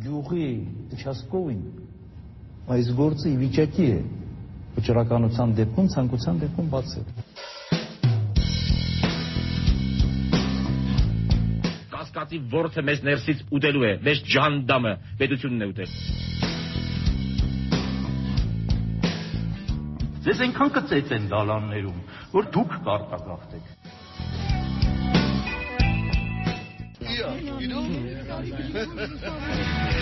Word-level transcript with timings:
գյուղի 0.00 0.46
участковին 0.96 1.60
այս 2.70 2.88
գործը 2.96 3.28
ի 3.30 3.36
վիճակի 3.40 3.86
է 3.90 3.98
վճռականության 4.76 5.52
դեպքում 5.58 5.88
ցանկության 5.94 6.38
դեպքում 6.44 6.68
բացել։ 6.74 7.06
Կասկածի 11.94 12.40
ворթը 12.54 12.84
մեզ 12.88 13.02
ներսից 13.10 13.42
ուտելու 13.58 13.84
է, 13.90 13.92
մեզ 14.06 14.22
ջանդամը 14.34 14.94
պետությունն 15.20 15.66
է 15.66 15.70
ուտել։ 15.74 15.90
Ձեզ 20.24 20.42
այնքան 20.46 20.72
կծեծ 20.78 21.14
են 21.16 21.28
դալաններում, 21.34 22.00
որ 22.36 22.50
դուք 22.56 22.78
կարտագաղթեք։ 22.88 23.64
Yeah, 27.10 27.34
you 27.58 27.68
know? 27.68 28.19
Hollywood. 28.40 29.99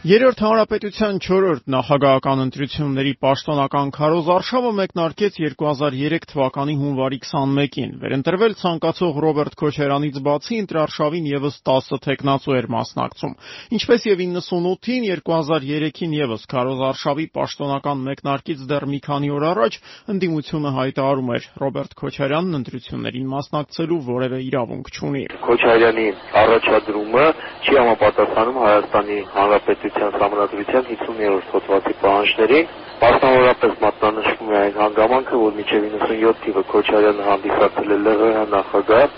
Երրորդ 0.00 0.38
հանրապետության 0.40 1.18
4-րդ 1.20 1.66
նախագահական 1.68 2.38
ընտրությունների 2.46 3.10
պաշտոնական 3.20 3.90
քարոզարշավը 3.92 4.70
մեկնարկեց 4.78 5.34
2003 5.44 6.24
թվականի 6.30 6.76
հունվարի 6.80 7.18
21-ին։ 7.24 7.92
Վերընտրվել 8.00 8.54
ցանկացող 8.62 9.18
Ռոբերտ 9.24 9.58
Քոչարյանից 9.60 10.16
բացի 10.24 10.60
ընտրարշավին 10.64 11.26
եւս 11.28 11.58
10 11.68 12.00
տեխնացու 12.06 12.56
էր 12.56 12.68
մասնակցում։ 12.72 13.34
Ինչպես 13.76 14.06
եւ 14.08 14.22
98-ին, 14.24 15.04
2003-ին 15.20 16.16
եւս 16.16 16.48
քարոզարշավի 16.48 17.28
պաշտոնական 17.36 18.02
մեկնարկից 18.08 18.64
դեռ 18.72 18.88
մի 18.88 19.02
քանի 19.04 19.30
օր 19.36 19.46
առաջ 19.52 19.78
ընդդիմությունը 20.16 20.74
հայտարարում 20.80 21.30
էր 21.36 21.50
Ռոբերտ 21.60 21.94
Քոչարյանն 22.00 22.60
ընտրություններին 22.62 23.30
մասնակցելու 23.36 24.00
որևէ 24.08 24.40
իրավունք 24.48 24.90
չունի։ 24.96 25.24
Քոչարյանի 25.44 26.08
առաջադրումը 26.40 27.26
չի 27.60 27.78
համապատասխանում 27.80 28.60
Հայաստանի 28.64 29.18
Հանրապետության 29.36 29.89
համանդրության 29.98 30.84
50-րդ 30.90 31.50
հոդվածի 31.54 31.94
պահանջներին։ 32.02 32.70
Մասնավորապես 33.00 33.74
մատնանշվում 33.84 34.50
է 34.50 34.56
այն 34.60 34.78
հանգամանքը, 34.80 35.40
որ 35.40 35.52
մինչև 35.58 35.84
97 35.90 36.40
թիվը 36.44 36.62
Քոչարյանը 36.70 37.26
հանդիսացել 37.30 37.94
է 37.94 37.98
ԼՂՀ 38.06 38.44
նախագահ, 38.54 39.08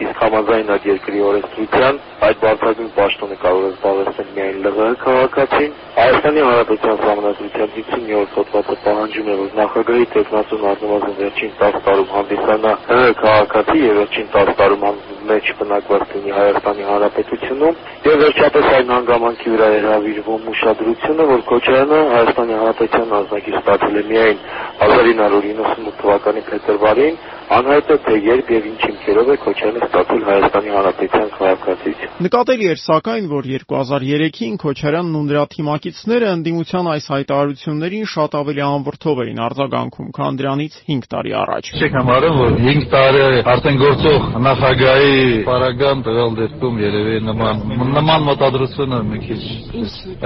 իսկ 0.00 0.20
համաձայն 0.24 0.70
այդ 0.74 0.84
երկրի 0.88 1.22
օրենսդրության 1.30 1.98
այդ 2.26 2.38
բարձրագույն 2.44 2.92
պաշտոնը 2.98 3.36
կարող 3.40 3.64
է 3.64 3.70
զբաղեցնել 3.70 4.30
միայն 4.36 4.60
ԼՂՀ 4.66 4.94
քաղաքացին։ 5.04 5.74
Հայաստանի 6.00 6.44
Հանրապետության 6.46 7.02
համանդրության 7.04 7.72
50-րդ 7.76 8.36
հոդվածը 8.38 8.76
պահանջում 8.86 9.30
է, 9.30 9.36
որ 9.40 9.50
նախագահի 9.60 10.06
տեխնացուն 10.14 10.66
առնվազն 10.70 11.16
վերջին 11.20 11.52
10 11.60 11.80
տարում 11.88 12.12
հանդիսանա 12.16 12.72
ԼՂՀ 12.88 13.14
քաղաքացի 13.24 13.78
եւ 13.84 14.00
վերջին 14.00 14.32
10 14.36 14.54
տարում 14.60 14.86
մեջ 15.30 15.50
բնակված 15.60 16.02
լինի 16.14 16.32
Հայաստանի 16.36 16.84
Հանրապետությունում 16.90 17.80
եւ 18.10 18.16
վերջապես 18.20 18.66
այն 18.76 18.92
հանգամանքի 18.94 19.50
վրա 19.54 19.68
է 19.70 19.80
հravirվում 19.84 20.46
ուշադրությունը, 20.52 21.26
որ 21.30 21.42
Քոչարյանը 21.50 21.98
Հայաստանի 22.14 22.54
Հանրապետության 22.60 23.12
ազնագիր 23.20 23.58
ստացել 23.60 24.00
է 24.00 24.04
միայն 24.10 24.38
1998 24.80 25.94
թվականի 26.00 26.42
փետրվարին, 26.50 27.18
անհայտ 27.50 27.88
է 27.90 27.96
թե 28.06 28.14
երբ 28.24 28.50
եւ 28.54 28.66
ինչ 28.70 28.80
հիմքերով 28.86 29.30
է 29.30 29.36
Քոչարյանը 29.44 29.80
ստացել 29.86 30.22
Հայաստանի 30.30 30.70
Հանրապետության 30.76 31.28
քաղաքացիություն։ 31.36 32.14
Նկատելի 32.26 32.66
էր 32.70 32.80
սակայն, 32.80 33.24
որ 33.30 33.48
2003-ին 33.50 34.56
Քոչարյանն 34.64 35.18
ու 35.20 35.24
նրա 35.30 35.44
թիմակիցները 35.54 36.30
ընդդիմության 36.40 36.90
այս 36.94 37.06
հայտարարություններին 37.14 38.06
շատ 38.14 38.36
ավելի 38.40 38.62
անվրդով 38.70 39.22
էին 39.24 39.42
արձագանքում, 39.50 40.10
քան 40.20 40.40
դրանից 40.40 40.74
5 40.90 41.10
տարի 41.10 41.32
առաջ։ 41.40 41.70
Չեք 41.80 41.96
համարում, 42.00 42.40
որ 42.40 42.52
5 42.70 42.88
տարի 42.94 43.24
արդեն 43.50 43.80
գործող 43.80 44.20
նախագահի 44.46 45.19
Պարագան 45.48 46.04
տվյալ 46.06 46.36
դեպքում 46.38 46.80
երևի 46.84 47.18
նման 47.28 47.62
նման 47.96 48.26
մտադրությունը 48.28 49.00
մի 49.10 49.20
քիչ 49.26 49.40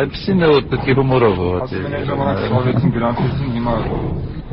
այնպեսին 0.04 0.44
է 0.44 0.52
որ 0.54 0.68
պետք 0.74 0.92
է 0.94 0.96
հումորով 1.00 1.42
հոհացի։ 1.44 1.82
Ժամանակ 2.12 2.46
շարեցին 2.52 2.94
գրանցեցին 2.98 3.52
հիմա 3.58 3.76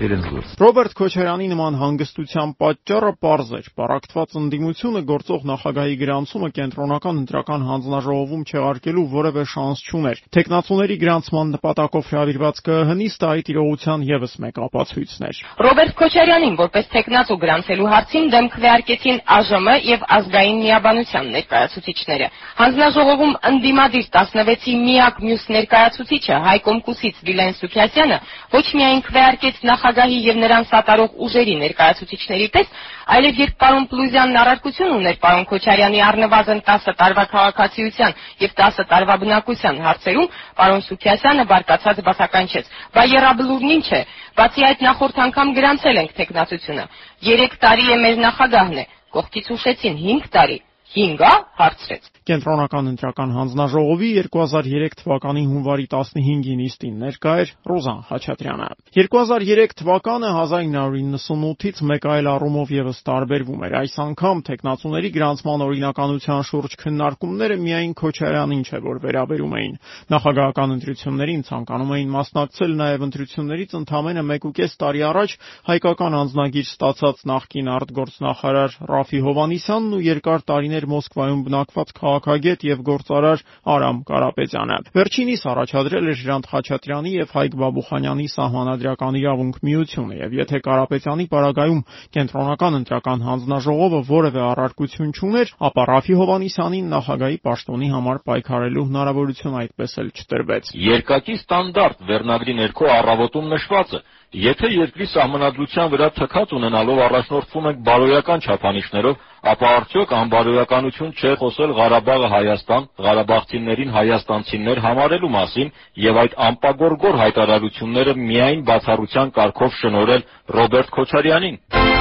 իրենց 0.02 0.28
գործ։ 0.31 0.53
Ռոբերտ 0.62 0.94
Քոչարյանի 0.97 1.47
նման 1.52 1.78
հանգստության 1.81 2.53
պատճառը 2.62 3.12
པարզ 3.22 3.50
էր։ 3.57 3.68
Պարակտված 3.81 4.35
ընդդիմությունը 4.41 5.01
գործող 5.12 5.46
նախագահի 5.51 5.96
գրանցումը 6.01 6.50
կենտրոնական 6.57 7.19
ընտրական 7.22 7.66
հանձնաժողովում 7.69 8.46
չեղարկելու 8.51 9.06
որևէ 9.12 9.44
շանս 9.51 9.84
չուներ։ 9.91 10.22
Տեխնացուների 10.38 10.97
գրանցման 11.01 11.51
նպատակով 11.56 12.09
հravirված 12.12 12.62
ԿՀ-նիստը 12.72 13.28
այդ 13.31 13.51
իրողության 13.51 14.06
եւս 14.09 14.34
մեկ 14.41 14.62
ապացույցն 14.66 15.28
էր։ 15.30 15.41
Ռոբերտ 15.62 15.94
Քոչարյանին 16.01 16.56
որպես 16.62 16.85
տեխնացու 16.96 17.40
գրանցելու 17.41 17.91
հարցին 17.91 18.25
դեմ 18.31 18.47
քվեարկեցին 18.56 19.18
ԱԺՄ 19.22 19.78
եւ 19.91 20.01
ազգային 20.21 20.59
միաբանության 20.61 21.29
ներկայացուցիչները։ 21.35 22.27
Հանձնաժողովում 22.61 23.33
ընդդիմադիր 23.49 24.05
16-ի 24.15 24.73
միակ 24.85 25.19
մյուս 25.25 25.43
ներկայացուցիչը 25.55 26.39
Հայկոմ 26.45 26.79
Կուսից 26.85 27.21
Վիլեն 27.27 27.55
Սուքյասյանը 27.61 28.17
ոչ 28.55 28.65
միայն 28.77 29.01
քվեարկեց 29.07 29.61
նախագահի 29.71 30.19
եւ 30.29 30.41
նրան 30.41 30.67
սատարող 30.71 31.15
ուժերի 31.25 31.55
ներկայացուցիչների 31.61 32.47
պես, 32.55 32.67
այլև 33.11 33.41
երբ 33.41 33.55
պարոն 33.61 33.85
Պլուզյանն 33.91 34.39
առարկություն 34.41 34.93
ուներ 34.97 35.17
պարոն 35.25 35.45
Քոչարյանի 35.51 36.01
առնվազն 36.07 36.61
10 36.69 36.95
տարվա 37.01 37.25
քաղաքացիության 37.31 38.15
եւ 38.45 38.55
10 38.61 38.88
տարվա 38.91 39.15
բնակության 39.23 39.81
հարցերում, 39.88 40.31
պարոն 40.61 40.85
Սուքյասյանը 40.88 41.45
բարկացած 41.51 42.01
բացականչեց. 42.07 42.71
«Բա 42.95 43.03
երաբլուրն 43.11 43.75
ինչ 43.77 43.88
է։ 43.91 44.01
Բացի 44.38 44.65
այդ 44.69 44.83
նախորդ 44.88 45.21
անգամ 45.27 45.53
գրանցել 45.57 46.01
ենք 46.01 46.11
տեխնացությունը։ 46.21 46.85
3 47.27 47.59
տարի 47.65 47.88
է 47.91 47.97
մեր 48.05 48.21
նախագահն 48.27 48.81
է»։ 48.81 48.85
Կողքից 49.16 49.49
ուշեցին 49.55 49.97
5 50.01 50.27
տարի։ 50.35 50.57
5-ա 50.95 51.31
հարցրեց։ 51.61 52.09
Կենտրոնական 52.21 52.85
ընտրական 52.91 53.31
հանձնաժողովի 53.33 54.07
2003 54.21 54.95
թվականի 54.99 55.41
հունվարի 55.49 55.85
15-ի 55.89 56.57
նիստին 56.59 56.99
ներկա 57.01 57.31
էր 57.41 57.53
Ռոզան 57.71 58.01
Խաչատրյանը։ 58.09 58.67
2003 58.97 59.73
թվականը 59.79 60.29
1998-ից 60.35 61.81
մեկ 61.91 62.05
այլ 62.13 62.29
առումով 62.29 62.73
եւս 62.77 62.99
տարբերվում 63.09 63.65
էր։ 63.65 63.73
Այս 63.81 63.95
անգամ 64.05 64.43
տեխնացուների 64.51 65.09
գրանցման 65.17 65.63
օրինականության 65.65 66.45
շուրջ 66.51 66.75
քննարկումները 66.83 67.57
միայն 67.65 67.95
Քոչարյանին 68.01 68.63
չէ 68.69 68.81
որ 68.85 69.01
վերաբերում 69.01 69.57
էին։ 69.57 69.73
Նախագահական 70.13 70.75
ընտրություններին 70.77 71.43
ցանկանում 71.49 71.95
էին 71.97 72.13
մասնակցել 72.21 72.77
նաեւ 72.85 73.07
ընտրություններից 73.09 73.75
ընդամենը 73.81 74.25
1.5 74.29 74.77
տարի 74.85 75.03
առաջ 75.09 75.35
հայկական 75.71 76.19
անձնագիր 76.21 76.69
ստացած 76.69 77.25
նախկին 77.31 77.73
արտգործնախարար 77.81 78.79
Ռաֆի 78.91 79.21
Հովանիսյանն 79.25 79.97
ու 79.97 80.05
երկար 80.11 80.47
տարիներ 80.51 80.89
Մոսկվայում 80.91 81.43
բնակված 81.49 81.93
քաղաքագետ 82.11 82.63
եւ 82.67 82.79
գործարար 82.88 83.41
Արամ 83.72 83.97
Կարապետյանը։ 84.07 84.77
Վերջինիս 84.95 85.41
առաջադրել 85.51 86.09
էր 86.11 86.17
Ժրանտ 86.22 86.45
Խաչատրյանի 86.51 87.11
եւ 87.16 87.33
Հայկ 87.35 87.55
Բաբուխանյանի 87.61 88.27
սահմանադրական 88.35 89.17
իրավունք 89.22 89.59
միությունը 89.67 90.16
եւ 90.21 90.35
եթե 90.41 90.59
Կարապետյանի 90.67 91.25
պարագայում 91.31 91.81
կենտրոնական 92.17 92.77
ընտրական 92.81 93.25
հանձնաժողովը 93.31 94.01
որևէ 94.11 94.41
առարկություն 94.51 95.11
չուներ, 95.16 95.53
ապա 95.71 95.83
Ռաֆի 95.91 96.16
Հովանիսյանին 96.21 96.91
նախագահի 96.91 97.38
պաշտոնի 97.47 97.89
համար 97.95 98.17
պայքարելու 98.31 98.88
հնարավորություն 98.91 99.59
այդպես 99.61 99.91
էլ 100.01 100.09
չտրվեց։ 100.11 100.73
Երկակի 100.91 101.35
ստանդարտ 101.41 102.03
վերնագրի 102.11 102.57
ներքո 102.61 102.91
առավոտում 102.91 103.51
նշված 103.55 103.95
է 103.95 104.03
Եթե 104.31 104.68
երկրի 104.72 105.06
սահմանադրության 105.12 105.90
վրա 105.92 106.06
թքած 106.16 106.52
ունենալով 106.56 107.00
առաջնորդվում 107.06 107.66
ենք 107.68 107.80
բարոյական 107.88 108.44
չափանիշներով, 108.46 109.18
ապա 109.52 109.72
արդյոք 109.80 110.14
անբարոյականություն 110.19 111.12
չէ 111.19 111.34
խոսել 111.42 111.74
Ղարաբաղը 111.80 112.30
Հայաստան, 112.36 112.88
Ղարաբաղցիներին 113.08 113.92
հայաստանցիներ 113.97 114.81
համարելու 114.88 115.31
մասին 115.36 115.74
եւ 116.08 116.22
այդ 116.24 116.38
անպագորգոր 116.47 117.19
հայտարարությունները 117.25 118.16
միայն 118.31 118.64
բացառության 118.72 119.36
կարգով 119.36 119.75
շնորհել 119.81 120.24
Ռոբերտ 120.59 120.96
Քոչարյանին։ 120.96 122.00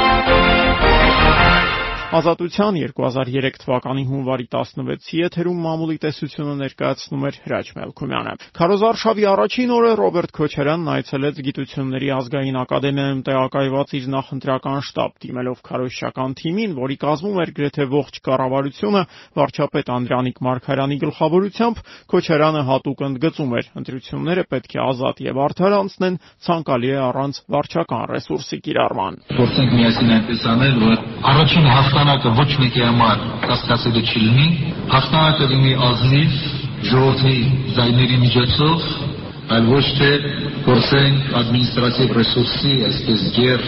Ազատության 2.10 2.74
2003 2.90 3.60
թվականի 3.62 4.02
հունվարի 4.08 4.46
16-ի 4.50 5.18
եթերում 5.20 5.58
մամուլի 5.62 5.98
տեսությունը 6.02 6.54
ներկայացնում 6.58 7.26
էր 7.28 7.36
Հրաչ 7.44 7.66
Մելքումյանը։ 7.76 8.32
Քարոզարշավի 8.58 9.26
առաջին 9.30 9.70
օրը 9.76 9.92
Ռոբերտ 10.00 10.34
Քոչարյանն 10.34 10.90
այցելեց 10.90 11.38
Գիտությունների 11.46 12.10
ազգային 12.16 12.58
ակադեմիայում 12.66 13.20
տեղակայված 13.30 13.94
իր 14.00 14.08
նախընտրական 14.10 14.82
շտաբ, 14.90 15.14
դիմելով 15.22 15.62
քարոզչական 15.70 16.34
թիմին, 16.40 16.74
որի 16.82 16.96
կազմում 16.98 17.38
էր 17.46 17.54
գրեթե 17.60 17.86
ողջ 17.94 18.20
կառավարությունը, 18.26 19.02
վարչապետ 19.38 19.94
Անդրանիկ 19.94 20.42
Մարգարյանի 20.50 20.98
գլխավորությամբ, 21.06 21.82
Քոչարյանը 22.10 22.62
հատուկ 22.74 23.06
ընդգծում 23.06 23.54
էր, 23.60 23.70
ընտրությունները 23.78 24.44
պետք 24.50 24.74
է 24.74 24.82
ազատ 24.90 25.24
եւ 25.30 25.40
արդար 25.46 25.78
անցնեն, 25.78 26.20
ցանկալի 26.50 26.90
է 26.90 26.98
առանց 27.06 27.40
վարչական 27.54 28.04
ռեսուրսի 28.10 28.58
կիրառման։ 28.66 29.20
Փորձենք 29.30 29.74
միասին 29.78 30.14
այնպես 30.16 30.46
անել, 30.50 30.74
որ 30.80 30.96
առաջին 31.30 31.70
հաղթ 31.70 31.99
հաղթանակը 32.00 32.30
ոչ 32.32 32.52
մեկի 32.60 32.80
համար 32.80 33.24
կասկածելի 33.44 34.02
չի 34.08 34.20
լինի, 34.24 34.46
հաղթանակը 34.88 35.48
լինի 35.50 35.72
ազնիվ, 35.88 36.38
ժողովրդի 36.90 37.34
ձայների 37.76 38.16
միջոցով, 38.22 38.86
այլ 39.56 39.68
ոչ 39.74 39.84
թե 39.98 40.10
փորձենք 40.64 41.34
ադմինիստրատիվ 41.42 42.14
ռեսուրսի, 42.20 42.72
այսպես 42.88 43.26
գեր, 43.36 43.66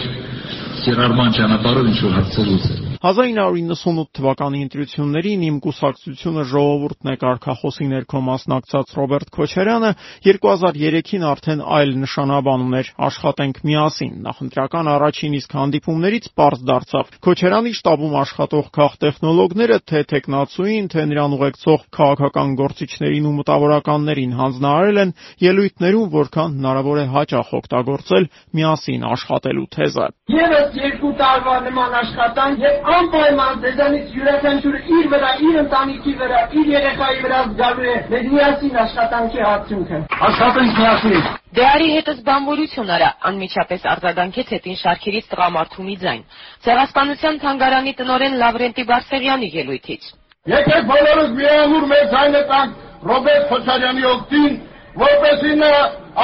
կիրառման 0.87 1.37
ճանապարհով 1.37 1.93
ինչ 1.93 1.99
որ 2.07 2.17
հարցեր 2.17 2.49
լուծել։ 2.53 2.82
1998 3.03 4.05
թվականի 4.15 4.59
ընտրություններին 4.63 5.41
իմ 5.43 5.55
կուսակցությունը 5.65 6.43
ժողովուրդն 6.47 7.09
է 7.11 7.15
կարգախոսի 7.19 7.87
ներքո 7.91 8.19
մասնակցած 8.27 8.93
Ռոբերտ 8.95 9.33
Քոչարյանը 9.35 9.89
2003-ին 10.27 11.25
արդեն 11.27 11.63
այլ 11.77 11.91
նշանաբան 12.03 12.63
ուներ 12.63 12.91
աշխատենք 13.07 13.59
միասին։ 13.67 14.13
Նախընտրական 14.23 14.91
առաջին 14.93 15.35
իսկ 15.39 15.55
հանդիպումներից 15.59 16.29
པարզ 16.31 16.63
դարձավ. 16.71 17.11
Քոչարյանի 17.27 17.73
շտաբում 17.83 18.15
աշխատող 18.23 18.71
քաղտեխնոլոգները 18.79 19.77
թե 19.83 20.03
տեխնացուին, 20.13 20.87
թե 20.95 21.05
նրան 21.11 21.35
ուղեկցող 21.43 21.85
քաղաքական 21.99 22.55
գործիչներին 22.63 23.27
ու 23.27 23.35
մտավորականներին 23.43 24.37
հանձնարարել 24.39 25.03
են 25.03 25.13
ելույթներում 25.43 26.07
որքան 26.15 26.55
հնարավոր 26.63 27.03
է 27.03 27.05
հաճախ 27.19 27.53
օգտագործել 27.59 28.31
միասին 28.63 29.05
աշխատելու 29.11 29.67
թեզը։ 29.75 30.07
Եվս 30.39 30.81
երկու 30.83 31.13
տարվա 31.19 31.55
նման 31.67 31.99
աշխատանք 32.03 32.63
եւ 32.63 32.92
անպայման 32.97 33.61
դեզանից 33.63 34.13
յուրաքանչյուրը 34.17 34.79
իր 34.97 35.07
վրա, 35.13 35.29
իր 35.47 35.55
ընտանիքի 35.63 36.13
վրա, 36.21 36.39
իր 36.59 36.71
երեխայի 36.73 37.19
վրա 37.23 37.39
զգալու 37.49 37.87
է 37.93 37.95
մեր 38.13 38.25
միասին 38.33 38.79
աշխատանքի 38.83 39.43
արդյունքը։ 39.53 39.99
Աշխատենք 40.27 40.79
միասին։ 40.79 41.29
Դե 41.53 41.63
արի 41.73 41.89
հետս 41.93 42.19
բանվորություն 42.27 42.93
արա, 42.97 43.09
անմիջապես 43.29 43.87
արձագանքեց 43.93 44.53
հետին 44.53 44.79
շարքերից 44.83 45.29
տղամարդու 45.33 45.85
մի 45.87 45.95
ձայն։ 46.03 46.23
Ցեղասպանության 46.65 47.39
թանգարանի 47.43 47.93
տնորեն 47.99 48.37
Լավրենտի 48.43 48.87
Բարսեղյանի 48.93 49.49
ելույթից։ 49.53 50.09
Եկեք 50.53 50.89
բոլորս 50.93 51.29
միամուր 51.37 51.85
մեր 51.93 52.09
ձայնը 52.13 52.41
տանք 52.53 52.81
Ռոբերտ 53.13 53.45
Քոչարյանի 53.53 54.03
օգտին, 54.13 54.59
որպեսզի 55.03 55.55
նա 55.61 55.71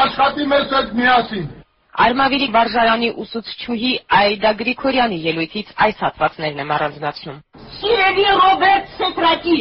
աշխատի 0.01 0.49
մեզ 0.53 0.75
հետ 0.75 0.91
միասին։ 0.99 1.47
Արմավիրի 1.97 2.47
վարժարանի 2.53 3.07
ուսուցչուհի 3.23 3.91
Այդա 4.19 4.51
Գրիգորյանի 4.59 5.17
ելույթից 5.25 5.71
այս 5.85 6.03
հատվածներն 6.05 6.61
եմ 6.63 6.73
առանձնացնում։ 6.75 7.39
Սիրելի 7.79 8.25
Ռոբերտ 8.41 8.91
Սետրակի, 8.99 9.57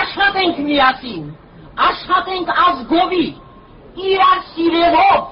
աշխատենք 0.00 0.58
միասին, 0.66 1.28
աշխատենք 1.86 2.50
ազգովի, 2.66 3.28
իրար 4.10 4.42
սիրելով, 4.50 5.22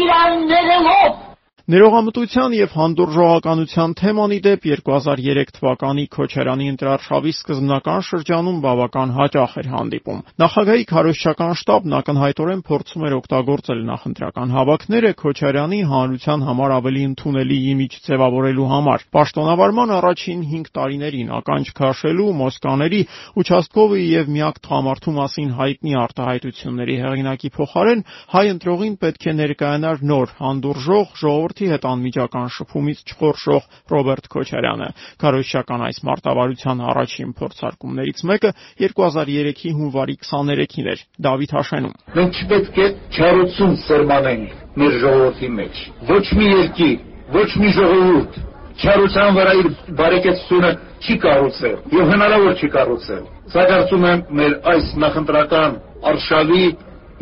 իրար 0.00 0.34
ներելով, 0.50 1.22
Ներողամտության 1.64 2.54
եւ 2.58 2.72
հանդուրժողականության 2.76 3.92
թեման 3.96 4.32
ի 4.36 4.38
դեպ 4.44 4.66
2003 4.68 5.52
թվականի 5.56 6.02
Քոչարյանի 6.12 6.66
ընտրարշավի 6.74 7.30
սկզբնական 7.38 8.02
շրջանում 8.04 8.58
բավական 8.64 9.14
հաճախ 9.16 9.54
էր 9.62 9.68
հանդիպում։ 9.72 10.18
Նախագահի 10.44 10.84
քարոզչական 10.90 11.54
շտաբն 11.60 11.96
ակնհայտորեն 11.98 12.60
փորձում 12.68 13.06
էր 13.08 13.16
օգտագործել 13.16 13.80
նախընտրական 13.88 14.52
հավաքները 14.56 15.12
Քոչարյանի 15.24 15.80
հանրության 15.88 16.44
համար 16.52 16.74
ավելի 16.84 17.06
ընդունելի 17.08 17.58
իմիջ 17.72 17.96
ձևավորելու 18.12 18.68
համար։ 18.74 19.08
Պաշտոնավարման 19.16 19.94
առաջին 20.04 20.44
5 20.52 20.68
տարիներին 20.76 21.32
ականջ 21.40 21.72
քաշելու, 21.80 22.28
Մոսկաների, 22.44 23.02
Ուչաստկովի 23.40 24.04
եւ 24.04 24.30
միակ 24.36 24.60
տղամարդու 24.68 25.16
մասին 25.16 25.50
հայտնի 25.64 25.98
արտահայտությունների 26.04 27.00
հեղինակի 27.08 27.52
փոխարեն 27.56 28.06
հայ 28.36 28.44
ընտրողին 28.52 28.94
պետք 29.00 29.24
է 29.24 29.36
ներկայանար 29.40 30.06
նոր, 30.12 30.36
հանդուրժող, 30.44 31.08
ժողովրդ 31.24 31.53
ժողովրդի 31.54 31.70
հետ 31.70 31.84
անմիջական 31.86 32.48
շփումից 32.54 32.98
չխորշող 33.14 33.62
Ռոբերտ 33.90 34.26
Քոչարյանը։ 34.34 34.88
Կարոշչական 35.22 35.82
այս 35.86 35.98
մարտավարության 36.08 36.80
առաջին 36.90 37.30
փորձարկումներից 37.38 38.22
մեկը 38.30 38.50
2003-ի 38.82 39.70
հունվարի 39.78 40.16
23-ին 40.24 40.88
էր 40.94 41.04
Դավիթ 41.26 41.54
Հաշենում։ 41.54 41.94
Մենք 42.18 42.40
չպետք 42.42 42.80
է 42.84 42.88
չարություն 43.14 43.76
սերմանենք 43.84 44.50
մեր 44.82 44.98
ժողովրդի 45.04 45.50
մեջ։ 45.54 45.74
Ոչ 46.10 46.24
մի 46.34 46.46
երկիր, 46.50 46.98
ոչ 47.38 47.50
մի 47.62 47.70
ժողովուրդ 47.78 48.40
չարության 48.74 49.36
վրա 49.38 49.52
իր 49.62 49.68
բարեկեցությունը 49.94 50.70
չի 51.04 51.14
կառուցել 51.22 51.76
եւ 51.94 52.10
հնարավոր 52.14 52.58
չի 52.58 52.68
կառուցել։ 52.74 53.22
Սա 53.54 53.64
կարծում 53.70 54.06
եմ 54.10 54.24
մեր 54.40 54.54
այս 54.74 54.88
նախընտրական 55.04 55.76
արշավի 56.10 56.64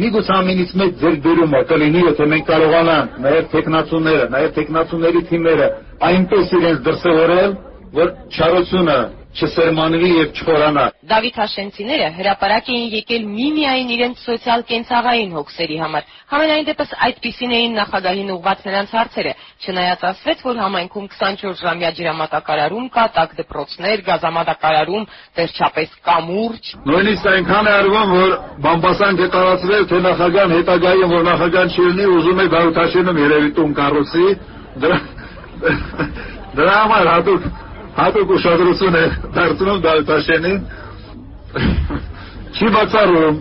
Միգուցե 0.00 0.32
ամենից 0.32 0.70
մեծ 0.80 0.92
ձեռքբերումը 1.02 1.58
կլինի, 1.68 2.02
եթե 2.06 2.26
մենք 2.32 2.46
կարողանանք 2.48 3.16
նաև 3.24 3.48
տեխնացուները, 3.52 4.28
նաև 4.32 4.54
տեխնացուների 4.56 5.22
թիմերը 5.28 5.66
այնպես 6.08 6.54
իրենց 6.58 6.78
դրսևորել, 6.86 7.52
որ 7.98 8.14
չարությունը 8.32 8.96
չսերմանվի 9.32 10.08
եւ 10.12 10.32
չխորանա։ 10.36 10.82
Դավիթ 11.08 11.36
Հաշենցիները 11.40 12.08
հրաապարակ 12.18 12.66
էին 12.72 12.90
եկել 12.92 13.22
միմիայն 13.32 13.92
իրենց 13.94 14.24
սոցիալ-կենցաղային 14.26 15.32
հոգսերի 15.36 15.78
համար։ 15.82 16.10
Համենայն 16.32 16.66
դեպս 16.68 16.92
այդպիսին 17.06 17.54
էին 17.56 17.72
նախագահին 17.80 18.32
ուղված 18.36 18.66
նրանց 18.68 18.92
հարցերը, 18.92 19.32
չնայած 19.62 20.04
ասվեց, 20.12 20.44
որ 20.48 20.60
համայնքում 20.62 21.06
24-ժամյա 21.16 21.90
ջրամատակարարում 21.96 22.86
կա, 22.92 23.04
տակ 23.16 23.34
դպրոցներ, 23.40 24.04
գազամատակարարում, 24.12 25.08
վերջապես 25.40 25.96
կամուրջ։ 26.12 26.72
Նույնիսկ 26.92 27.28
այնքան 27.32 27.68
է 27.72 27.74
արվում, 27.82 28.14
որ 28.20 28.30
բամբասանք 28.68 29.22
է 29.22 29.28
տարածվել, 29.32 29.84
թե 29.92 30.02
նախագահան 30.12 30.56
հետագայում, 30.58 31.12
որ 31.16 31.26
նախագահան 31.32 31.72
չի 31.72 31.82
լինի, 31.88 32.06
ուզում 32.20 32.42
է 32.42 32.46
Դավիթ 32.52 32.80
Հաշենը 32.82 33.16
երևի 33.22 33.50
տուն 33.56 33.76
կառուցի։ 33.80 34.26
Դրա 34.82 34.98
դրա 36.56 36.72
համար 36.82 37.08
հատուկ 37.12 37.44
հատուկ 37.98 38.30
ուշադրություն 38.36 38.98
է 38.98 39.04
դարձնում 39.36 39.80
Դավթաշենին 39.84 40.58
չի 42.56 42.70
բացառում 42.76 43.40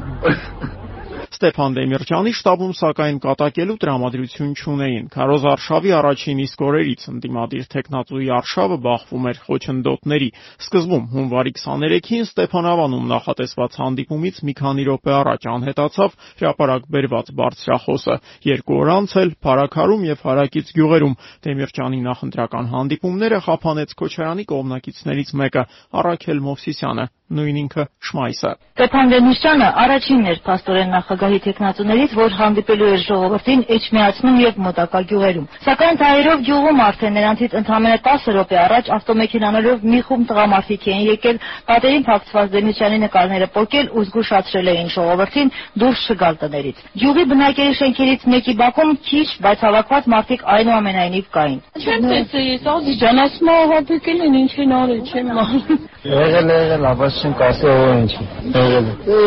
Ստեփան 1.32 1.76
Դեմիրճյանի 1.78 2.32
շտաբում 2.36 2.72
սակայն 2.76 3.20
կատակելու 3.24 3.76
տրամադրություն 3.82 4.50
չունեին։ 4.52 5.06
Քարոզ 5.14 5.46
արշավի 5.52 5.92
առաջին 5.96 6.42
իսկ 6.44 6.64
օրերից 6.68 7.06
ընդդիմադիր 7.12 7.70
տեխնատուի 7.72 8.28
արշավը 8.38 8.78
բախվում 8.86 9.30
էր 9.32 9.40
խոչընդոտների։ 9.46 10.28
Սկզբում 10.66 11.06
հունվարի 11.14 11.54
23-ին 11.62 12.28
Ստեփանավանում 12.28 13.08
նախատեսված 13.16 13.80
հանդիպումից 13.80 14.42
մի 14.52 14.56
քանի 14.60 14.86
րոպե 14.92 15.16
առաջ 15.22 15.48
անհետացավ 15.56 16.20
հրապարակ 16.42 16.92
բերված 16.92 17.32
բարձրախոսը։ 17.40 18.20
Երկու 18.52 18.82
օր 18.82 18.94
անց 19.00 19.16
էլ 19.24 19.34
Փարաքարում 19.48 20.06
եւ 20.12 20.28
Հարակից 20.28 20.76
գյուղերում 20.76 21.18
Դեմիրճյանի 21.48 22.04
նախընտրական 22.12 22.72
հանդիպումները 22.76 23.42
խափանեց 23.48 23.96
Քոչարյանի 24.04 24.46
կողմնակիցներից 24.52 25.36
մեկը 25.42 25.66
Արաքել 26.02 26.46
Մովսիսյանը, 26.52 27.06
նույն 27.32 27.58
ինքը 27.62 27.84
Շմայսը։ 28.08 28.52
Ստեփան 28.82 29.12
Դեմիրճյանը 29.12 29.68
առաջինն 29.82 30.30
էր 30.32 30.40
փաստորեն 30.46 30.90
նախագահի 30.96 31.40
տեխնացուներից, 31.46 32.14
որ 32.18 32.36
հանդիպելու 32.40 32.90
էր 32.92 33.02
ժողովրդին 33.08 33.62
Էջմիածնում 33.76 34.40
եւ 34.42 34.60
մոտակա 34.66 35.02
գյուղերում։ 35.12 35.46
Սակայն 35.66 36.00
ծայրով 36.02 36.44
գյուղում 36.48 36.82
արդեն 36.82 37.16
նրանցից 37.20 37.56
ընդամենը 37.62 38.00
10 38.08 38.30
րոպե 38.36 38.58
առաջ 38.62 38.92
ավտոմեքենաներով 38.96 39.86
մի 39.92 40.00
խումբ 40.08 40.26
տղամարդիկ 40.32 40.88
էին 40.92 41.06
եկել 41.12 41.38
պատերին 41.72 42.06
փակցված 42.10 42.52
Դեմիրճյանի 42.56 43.00
նկարները 43.06 43.48
պոկել 43.56 43.92
ու 43.92 44.06
զգուշացրել 44.12 44.72
էին 44.72 44.90
ժողովրդին 44.96 45.54
դուրս 45.82 46.02
չգալ 46.12 46.36
տներից։ 46.42 46.82
Գյուղի 47.02 47.26
բնակելի 47.32 47.78
շենքերից 47.82 48.26
մեկի 48.32 48.56
բակում 48.62 48.92
քիչ, 49.12 49.28
բայց 49.46 49.66
հավաքված 49.68 50.10
մարդիկ 50.16 50.46
այնուամենայնիվ 50.56 51.30
կային։ 51.38 51.60
Չեմ 51.82 52.10
տեսել, 52.12 52.46
ես 52.52 52.68
ազիջան, 52.72 53.22
ասում 53.22 53.52
ահաբեկել 53.52 54.26
են, 54.26 54.38
ինչ 54.42 54.54
են 54.62 54.76
արել, 54.82 55.02
չեմ 55.12 55.32
ասում։ 55.42 55.82
Եղել 56.02 56.52
է, 56.52 56.60
եղել, 56.62 56.88
բայց 57.02 57.21
չեմ 57.22 57.34
կասել 57.42 57.72
ո 57.72 57.92
ինչ։ 58.02 58.14
է։ 58.62 58.64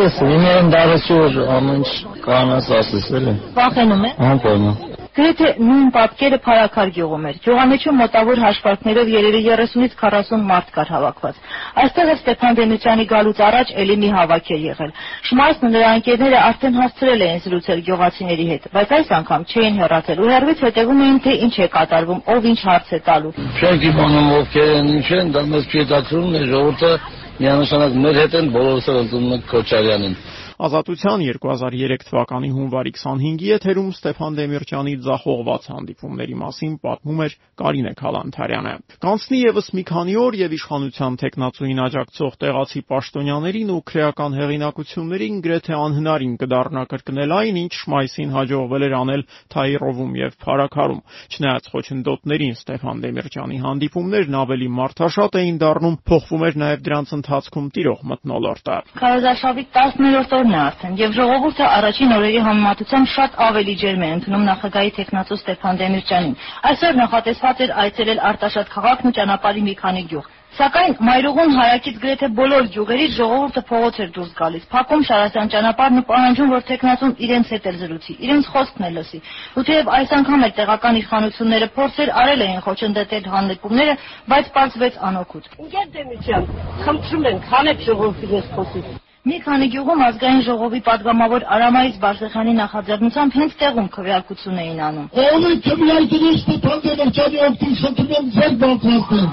Ես 0.05 0.19
ինեն 0.25 0.73
դարեցուր 0.75 1.39
ամեն 1.59 1.79
ինչ 1.79 1.93
կանաս 2.25 2.73
ասես 2.81 3.07
էլի։ 3.21 3.37
Վախենում 3.55 4.05
է։ 4.09 4.11
Անպայման։ 4.31 4.95
Գրեթե 5.15 5.49
նույն 5.63 5.91
պատկերը 5.95 6.37
Փարաքար 6.43 6.89
գյուղում 6.95 7.25
էր։ 7.29 7.37
Գյուղամեջում 7.45 7.99
մոտավոր 8.01 8.39
հաշվարկներով 8.43 9.11
երևի 9.13 9.39
30-ից 9.45 9.93
40 10.01 10.41
մարդ 10.49 10.73
կար 10.75 10.91
հավաքված։ 10.91 11.37
Այստեղ 11.83 12.11
է 12.11 12.15
Ստեփան 12.19 12.57
Դեմիտրյանի 12.59 13.05
գալուց 13.13 13.39
առաջ 13.47 13.71
էլի 13.85 13.95
մի 14.03 14.09
հավաք 14.15 14.51
է 14.51 14.59
եղել։ 14.65 14.91
Շմայսն 15.29 15.65
ու 15.65 15.71
նրա 15.71 15.93
ընկերները 15.95 16.41
արդեն 16.51 16.79
հասցրել 16.83 17.25
էին 17.25 17.43
զրուցել 17.47 17.83
գյուղացիների 17.87 18.47
հետ, 18.51 18.67
բայց 18.75 18.95
այս 18.99 19.13
անգամ 19.23 19.45
չէին 19.55 19.79
հեռացել 19.85 20.19
ու 20.19 20.31
հեռվից 20.35 20.65
հետևում 20.67 21.03
էին 21.05 21.19
թե 21.23 21.37
ինչ 21.47 21.55
է 21.55 21.67
կատարվում, 21.79 22.23
ով 22.35 22.49
ինչ 22.51 22.59
հարց 22.75 22.91
է 22.91 22.99
տալու։ 23.07 23.35
Չենք 23.55 23.87
իմանում 23.95 24.33
ովքեր 24.35 24.73
են, 24.75 24.89
ինչ 24.99 25.07
են, 25.15 25.31
դա 25.35 25.45
մեզ 25.55 25.69
չի 25.71 25.85
դարձնում, 25.95 26.35
ժողովուրդը 26.51 26.91
միանշանակ 27.39 27.95
մեր 27.99 28.17
հետ 28.21 28.35
են 28.39 28.51
բոլորս 28.53 28.85
ընդունում 28.95 29.33
են 29.35 29.41
Քոչարյանին։ 29.49 30.13
Ազատության 30.55 31.19
2003 31.35 32.05
թվականի 32.07 32.49
հունվարի 32.55 32.91
25-ի 32.95 33.47
եթերում 33.49 33.87
Ստեփան 33.91 34.35
Դեմիրճյանի 34.39 34.93
ձախողված 35.03 35.65
հանդիպումների 35.71 36.35
մասին 36.39 36.77
պատմում 36.85 37.19
էր 37.25 37.33
Կարինե 37.59 37.91
Խալանթարյանը։ 37.99 38.73
Կանցնի 39.03 39.39
եւս 39.41 39.67
մի 39.75 39.83
քանի 39.89 40.15
օր 40.21 40.37
եւ 40.39 40.55
իշխանության 40.55 41.17
տեխնացուին 41.25 41.81
աջակցող 41.85 42.37
տեղացի 42.45 42.81
պաշտոնյաներին 42.95 43.73
ու 43.75 43.83
քրեական 43.91 44.37
հեղինակություններին 44.39 45.35
գրեթե 45.43 45.75
անհնարին 45.75 46.35
կդառնա 46.39 46.83
կրկնել 46.95 47.35
այն, 47.35 47.59
ինչ 47.65 47.73
Շմայսին 47.75 48.33
հաջողվել 48.35 48.85
էր 48.85 48.95
անել 48.95 49.25
Թայիրովում 49.55 50.15
եւ 50.23 50.39
Փարաքարում։ 50.45 51.01
Չնայած 51.35 51.69
խոչընդոտներին 51.75 52.55
Ստեփան 52.55 53.03
Դեմիրճյանի 53.03 53.57
հանդիպումներն 53.65 54.39
ավելի 54.45 54.69
մարդաշատ 54.79 55.39
էին 55.41 55.59
դառնում, 55.65 55.99
փոխվում 56.05 56.45
էր 56.45 56.59
նաեւ 56.63 56.83
դրանց 56.85 57.13
ընթացքում 57.15 57.69
տիրող 57.75 57.99
մթնոլորտը։ 58.15 58.77
Քարոզարշավի 58.95 59.65
10-րդ 59.75 60.44
օրերն 60.45 60.53
է 60.53 60.61
արդեն, 60.61 60.97
եւ 61.01 61.13
ժողովուրդը 61.17 61.65
առաջին 61.65 62.11
օրերի 62.15 62.41
համեմատությամբ 62.45 63.07
շատ 63.15 63.37
ավելի 63.45 63.75
ջերմ 63.81 64.03
է 64.05 64.09
ընդունում 64.15 64.45
նախագահի 64.49 64.91
տեխնացու 64.97 65.37
Ստեփան 65.41 65.79
Դեմիրճյանին։ 65.81 66.35
Այսօր 66.69 66.97
նախատեսված 67.01 67.61
էր 67.65 67.75
այցելել 67.85 68.23
Արտաշատ 68.29 68.73
քաղաքն 68.75 69.09
ու 69.09 69.15
ճանապարհի 69.17 69.63
մի 69.65 69.75
քանի 69.81 70.03
գյուղ։ 70.13 70.25
Սակայն 70.55 70.93
Մայրուղուն 71.03 71.55
հարակից 71.59 71.95
գրեթե 71.99 72.27
բոլոր 72.35 72.67
գյուղերից 72.71 73.15
ժողովուրդը 73.15 73.61
փողոց 73.69 73.97
էր 74.05 74.11
դուրս 74.15 74.29
գալիս, 74.39 74.67
փակում 74.71 75.01
Շարասյան 75.09 75.49
ճանապարհն 75.51 75.99
ու 75.99 76.05
պահանջում, 76.11 76.53
որ 76.55 76.63
տեխնացուն 76.69 77.15
իրենց 77.25 77.51
հետ 77.55 77.67
էլ 77.71 77.79
զրուցի, 77.81 78.15
իրենց 78.23 78.49
խոսքն 78.55 78.87
էլ 78.87 78.95
լսի։ 78.95 79.19
Ու 79.59 79.65
թեև 79.67 79.91
այս 79.99 80.13
անգամ 80.15 80.45
էլ 80.47 80.53
տեղական 80.55 80.99
իշխանությունները 81.03 81.67
փորձեր 81.75 82.13
արել 82.23 82.45
էին 82.45 82.63
խոչընդոտել 82.71 83.31
հանդիպումները, 83.35 83.97
բայց 84.31 84.53
պարզվեց 84.55 85.01
անօգուտ։ 85.11 85.49
Ինգեր 85.65 85.89
Դեմիչյան, 85.99 86.47
խնդրում 86.87 87.27
ենք, 87.35 87.51
հանեք 87.51 87.83
ժողովրդի 87.89 88.31
ես 88.39 88.55
խոսի։ 88.55 89.04
Մի 89.25 89.37
քանի 89.41 89.67
գյուղում 89.73 90.01
ազգային 90.05 90.41
ժողովի 90.45 90.79
падգամավոր 90.85 91.43
Արամայից 91.55 91.95
Բարսեղյանի 92.01 92.51
նախաձեռնությամբ 92.59 93.37
հենց 93.37 93.53
տեղում 93.61 93.87
քվեարկություն 93.95 94.59
էին 94.63 94.81
անում։ 94.87 95.07
Օնի 95.21 95.53
քվեարկությունից 95.65 96.43
Ստեփան 96.45 97.39
օգտին 97.47 97.73
շտունել 97.79 98.27
ձեր 98.35 98.53
բանքն։ 98.61 99.23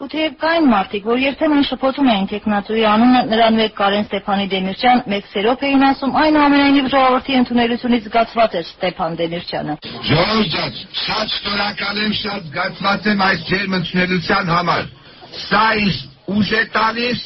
Ու 0.00 0.08
թեև 0.14 0.38
կային 0.40 0.70
մարդիկ, 0.72 1.04
որ 1.10 1.18
երբեմն 1.20 1.66
շփոթում 1.68 2.08
էին 2.16 2.28
տեխնատուի 2.32 2.84
անունը, 2.88 3.20
նրան 3.28 3.58
մեկ 3.60 3.74
Կարեն 3.80 4.06
Ստեփանի 4.08 4.46
Դեմիրճյան, 4.56 5.02
մեկ 5.12 5.28
Սերոփ 5.36 5.64
էին 5.68 5.84
ասում, 5.90 6.14
այնուամենայնիվ 6.24 6.88
ժողովրդի 6.96 7.36
ընդունելությունից 7.40 8.08
զգացված 8.08 8.56
էր 8.56 8.64
Ստեփան 8.70 9.18
Դեմիրճյանը։ 9.20 9.76
Ժողովուրդ 10.08 10.54
ջան, 10.56 10.80
շատ 11.04 11.36
շնորհակալ 11.36 12.00
եմ, 12.08 12.14
շատ 12.24 12.48
զգացված 12.48 13.10
եմ 13.12 13.26
այս 13.28 13.44
ջերմ 13.50 13.76
ընդունելության 13.80 14.54
համար։ 14.56 14.88
Սա 15.44 15.66
իսկ 15.84 16.09
ուժ 16.30 16.50
է 16.56 16.62
տալիս, 16.74 17.22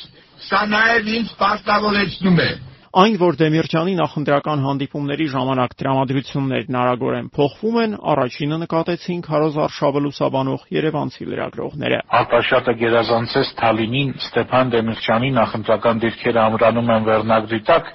սա 0.48 0.60
նաև 0.70 1.10
ինձ 1.18 1.34
պարտավորեցնում 1.40 2.40
է։ 2.44 2.52
Այն, 2.94 3.14
որ 3.18 3.36
Դեմիրճյանի 3.40 3.94
նախընտրական 3.98 4.60
հանդիպումների 4.64 5.24
ժամանակ 5.32 5.72
տրամադրություններն 5.80 6.76
արագորեն 6.78 7.30
փոխվում 7.34 7.78
են, 7.82 7.96
առաջինը 8.12 8.58
նկատեցին 8.62 9.24
Քարոզ 9.26 9.56
Արշավը 9.64 10.02
լուսաբանող 10.04 10.68
երևանցի 10.76 11.26
լրագրողները։ 11.30 11.98
Արտաշատը 12.18 12.74
գերազանցեց 12.84 13.50
Թալինին 13.58 14.12
Ստեփան 14.22 14.70
Դեմիրճյանի 14.74 15.30
նախընտրական 15.40 16.04
դիրքերը 16.04 16.40
ամրանում 16.44 16.92
են 16.94 17.08
վերնագրի 17.10 17.60
տակ, 17.66 17.90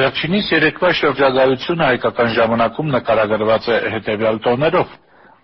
վերջինիս 0.00 0.50
երեկվա 0.56 0.90
շրջագայությունը 0.98 1.86
հայկական 1.90 2.34
ժամանակում 2.40 2.92
նկարագրված 2.98 3.70
է 3.70 3.78
հետևյալ 3.94 4.42
տոներով 4.50 4.98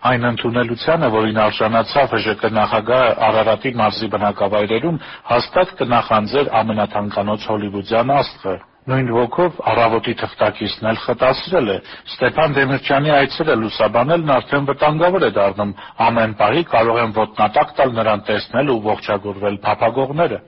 այն 0.07 0.29
ընդունելությանը, 0.31 1.09
որին 1.17 1.39
արժանացավ 1.47 2.15
ՀԺԿ 2.21 2.51
նախագահը 2.57 3.11
Արարատի 3.27 3.73
մարզի 3.81 4.09
բնակավայրերում, 4.15 5.03
հաստատ 5.33 5.75
կնախանձեր 5.81 6.51
ամենաթանկանոց 6.61 7.47
հոլիվուդյան 7.51 8.13
աստղը։ 8.21 8.57
Նույն 8.87 9.09
ոգով 9.11 9.57
առավոտի 9.71 10.13
թղթակիցն 10.21 10.89
էլ 10.91 10.99
խտասրել 11.07 11.71
է. 11.75 11.79
Ստեփան 12.13 12.55
Դեմիրճյանի 12.59 13.13
այցերը 13.17 13.57
լուսաբանելն 13.63 14.31
արդեն 14.37 14.71
վտանգավոր 14.71 15.27
է 15.27 15.33
դառնում։ 15.41 15.75
Ամեն 16.07 16.39
պահի 16.39 16.65
կարող 16.77 17.03
են 17.03 17.19
ոտնատակ 17.19 17.77
տալ 17.83 17.99
նրան 17.99 18.27
տեսնել 18.31 18.75
ու 18.77 18.81
ողջագուրվել 18.87 19.63
փափագողները։ 19.67 20.43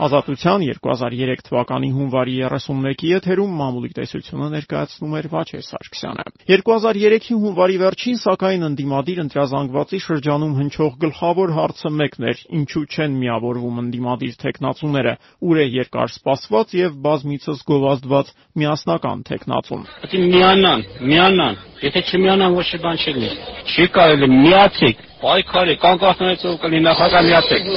Ազատության 0.00 0.62
2003 0.64 1.42
թվականի 1.44 1.88
հունվարի 1.92 2.34
31-ի 2.48 3.08
եթերում 3.12 3.56
մամուլի 3.60 3.90
տեսությունը 3.98 4.48
ներկայացնում 4.54 5.16
էր 5.18 5.28
Վաչե 5.32 5.60
Սարգսյանը։ 5.66 6.24
2003-ի 6.48 7.36
հունվարի 7.42 7.76
վերջին, 7.82 8.16
սակայն 8.22 8.66
ընդդիմադիր 8.68 9.20
ընտրազանգվածի 9.24 10.00
շրջանում 10.06 10.56
հնչող 10.62 10.96
գլխավոր 11.04 11.54
հարցը 11.58 11.92
մեկն 12.00 12.28
էր. 12.32 12.38
ինչու 12.62 12.84
չեն 12.88 13.12
միավորվում 13.22 13.80
ընդդիմադիր 13.84 14.34
տեխնացուները, 14.42 15.14
ուր 15.52 15.56
է 15.62 15.66
երկար 15.76 16.08
սպասված 16.16 16.76
եւ 16.82 16.98
բազմիցս 17.04 17.62
գովազդված 17.68 18.34
միասնական 18.56 19.18
տեխնացուն։ 19.28 19.82
Պետք 20.02 20.16
է 20.16 20.24
միանան, 20.32 20.80
միանան։ 21.12 21.62
Եթե 21.82 22.00
չմիանան, 22.08 22.52
ոչ 22.56 22.68
մի 22.72 22.78
բան 22.82 23.00
չի 23.02 23.12
լինի։ 23.16 23.30
Չի 23.72 23.86
կարելի 23.96 24.28
միացեք, 24.32 25.00
պայքարի, 25.22 25.74
կանկախներից 25.82 26.46
ով 26.50 26.56
կլինի 26.62 26.86
նախագահ 26.88 27.28
միացեք։ 27.28 27.68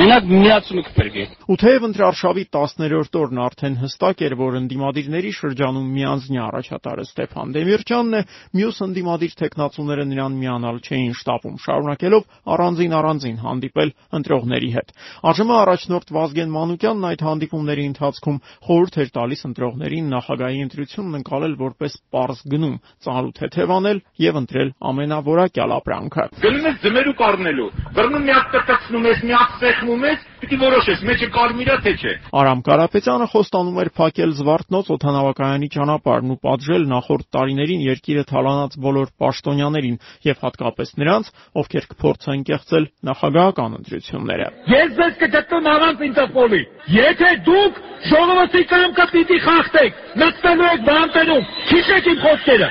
Մենակ 0.00 0.26
միացումը 0.30 0.82
կփրկի։ 0.86 1.22
Ու 1.50 1.56
թեև 1.60 1.84
ընտրարշավի 1.88 2.42
10-րդ 2.54 3.16
օրն 3.20 3.38
արդեն 3.42 3.76
հստակ 3.80 4.20
էր, 4.26 4.34
որ 4.38 4.56
ընդդիմադիրների 4.60 5.32
շրջանում 5.34 5.88
միանձնյա 5.96 6.44
առաջատարը 6.50 7.04
Ստեփան 7.10 7.54
Դեմիրճյանն 7.56 8.14
է, 8.14 8.20
մյուս 8.54 8.78
ընդդիմադիր 8.86 9.34
տեխնացուները 9.40 10.04
նրան 10.10 10.36
միանալ 10.40 10.78
չէին 10.86 11.14
շտապում, 11.20 11.56
շարունակելով 11.66 12.22
առանձին-առանձին 12.54 13.38
հանդիպել 13.50 13.90
ընտրողների 14.20 14.70
հետ։ 14.78 14.94
ԱԺՄ 15.30 15.50
առաջնորդ 15.60 16.14
Վազգեն 16.14 16.54
Մանուկյանն 16.54 17.08
այդ 17.10 17.24
հանդիպումների 17.26 17.84
ընթացքում 17.90 18.38
խորհուրդ 18.70 18.94
էր 19.00 19.10
տալիս 19.20 19.40
ընտրողներին 19.50 20.10
նախագահի 20.14 20.60
ընտրությունն 20.70 21.18
ընկալել 21.20 21.54
որպես 21.60 21.92
པարզ 22.10 22.40
գնում, 22.54 22.76
ծանրու 23.04 23.36
թեթևանել 23.40 24.02
եւ 24.30 24.40
ընտրել 24.40 24.72
ամենավորակյալ 24.90 25.76
ապրանքը։ 25.80 26.24
Գնում 26.40 26.70
ձմերու 26.84 27.14
կառնելու, 27.20 27.68
բռնում 27.96 28.22
մի 28.26 28.32
հատ 28.36 28.54
տնցնում 28.70 29.06
ես, 29.10 29.22
մի 29.28 29.34
հատ 29.36 29.56
սեղմում 29.60 30.04
ես, 30.08 30.22
պիտի 30.40 30.58
որոշես, 30.60 31.00
մեջը 31.08 31.28
կարմիրա 31.34 31.74
թե 31.84 31.92
չէ։ 32.00 32.12
Արամ 32.40 32.60
Կարապետյանը 32.68 33.26
խոստանում 33.32 33.80
էր 33.82 33.90
փակել 34.00 34.32
Զվարթնոց 34.40 34.90
օթանավակայանի 34.96 35.68
ճանապարհն 35.74 36.32
ու 36.34 36.38
պատժել 36.46 36.86
նախորդ 36.90 37.26
տարիներին 37.36 37.84
երկիրը 37.90 38.24
թալանած 38.30 38.78
բոլոր 38.80 39.12
պաշտոնյաներին 39.20 40.00
եւ 40.30 40.42
հատկապես 40.44 40.94
նրանց, 41.00 41.30
ովքեր 41.60 41.88
կփորձեն 41.92 42.44
կեղծել 42.50 42.84
նախագահական 43.10 43.76
ընտրությունները։ 43.80 44.48
Ես 44.70 44.96
ձեզ 45.00 45.14
կգտնեմ 45.20 45.70
առանց 45.74 46.04
ինտերպոլի։ 46.08 46.62
Եթե 46.96 47.30
դուք 47.50 47.82
ժողովրդի 48.10 48.62
կամքը 48.70 49.06
պիտի 49.12 49.38
խախտեք, 49.44 50.00
նստելու 50.24 50.70
եք 50.70 50.86
բանտերում, 50.88 51.44
քիչեք 51.70 52.10
իմ 52.14 52.22
խոսքերը։ 52.24 52.70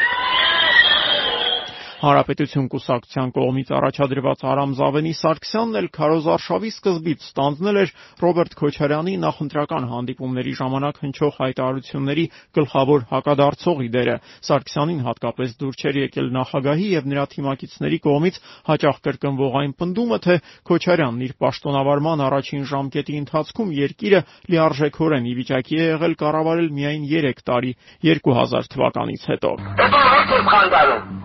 Հանրապետություն 1.99 2.67
կուսակցության 2.71 3.31
կողմից 3.35 3.71
առաջադրված 3.75 4.43
Արամ 4.47 4.73
Զավենի 4.77 5.09
Սարգսյանն 5.19 5.79
էլ 5.79 5.87
քարոզարշավի 5.97 6.69
սկզբից 6.71 7.25
ստանձնել 7.27 7.79
էր 7.81 7.89
Ռոբերտ 8.23 8.53
Քոչարյանի 8.61 9.15
նախընտրական 9.23 9.87
հանդիպումների 9.91 10.53
ժամանակ 10.59 11.01
հնչող 11.03 11.33
հայտարարությունների 11.43 12.25
գլխավոր 12.55 13.03
հակադարձողի 13.09 13.89
դերը։ 13.99 14.15
Սարգսյանին 14.47 15.01
հատկապես 15.09 15.49
դուր 15.59 15.75
չէր 15.83 15.99
եկել 15.99 16.31
նախագահի 16.39 16.87
եւ 16.95 17.09
նրա 17.11 17.25
թիմակիցների 17.35 17.99
կողմից 18.07 18.39
հաճախ 18.69 19.03
կրկնվող 19.09 19.59
այն 19.59 19.75
պնդումը, 19.83 20.19
թե 20.23 20.35
Քոչարյանն 20.71 21.27
իր 21.27 21.33
պաշտոնավարման 21.43 22.23
առաջին 22.29 22.63
ժամկետի 22.71 23.19
ընթացքում 23.27 23.75
երկիրը 23.75 24.23
լիարժեքորեն 24.55 25.27
ի 25.27 25.35
վիճակի 25.43 25.75
է 25.83 25.85
եղել 25.99 26.15
կառավարել 26.23 26.71
միայն 26.79 27.03
3 27.11 27.43
տարի 27.49 27.75
2000 28.07 28.71
թվականից 28.71 29.29
հետո։ 29.33 29.51
Հետո 29.83 30.03
հորդ 30.09 30.35
եմ 30.39 30.51
խանգարում 30.53 31.19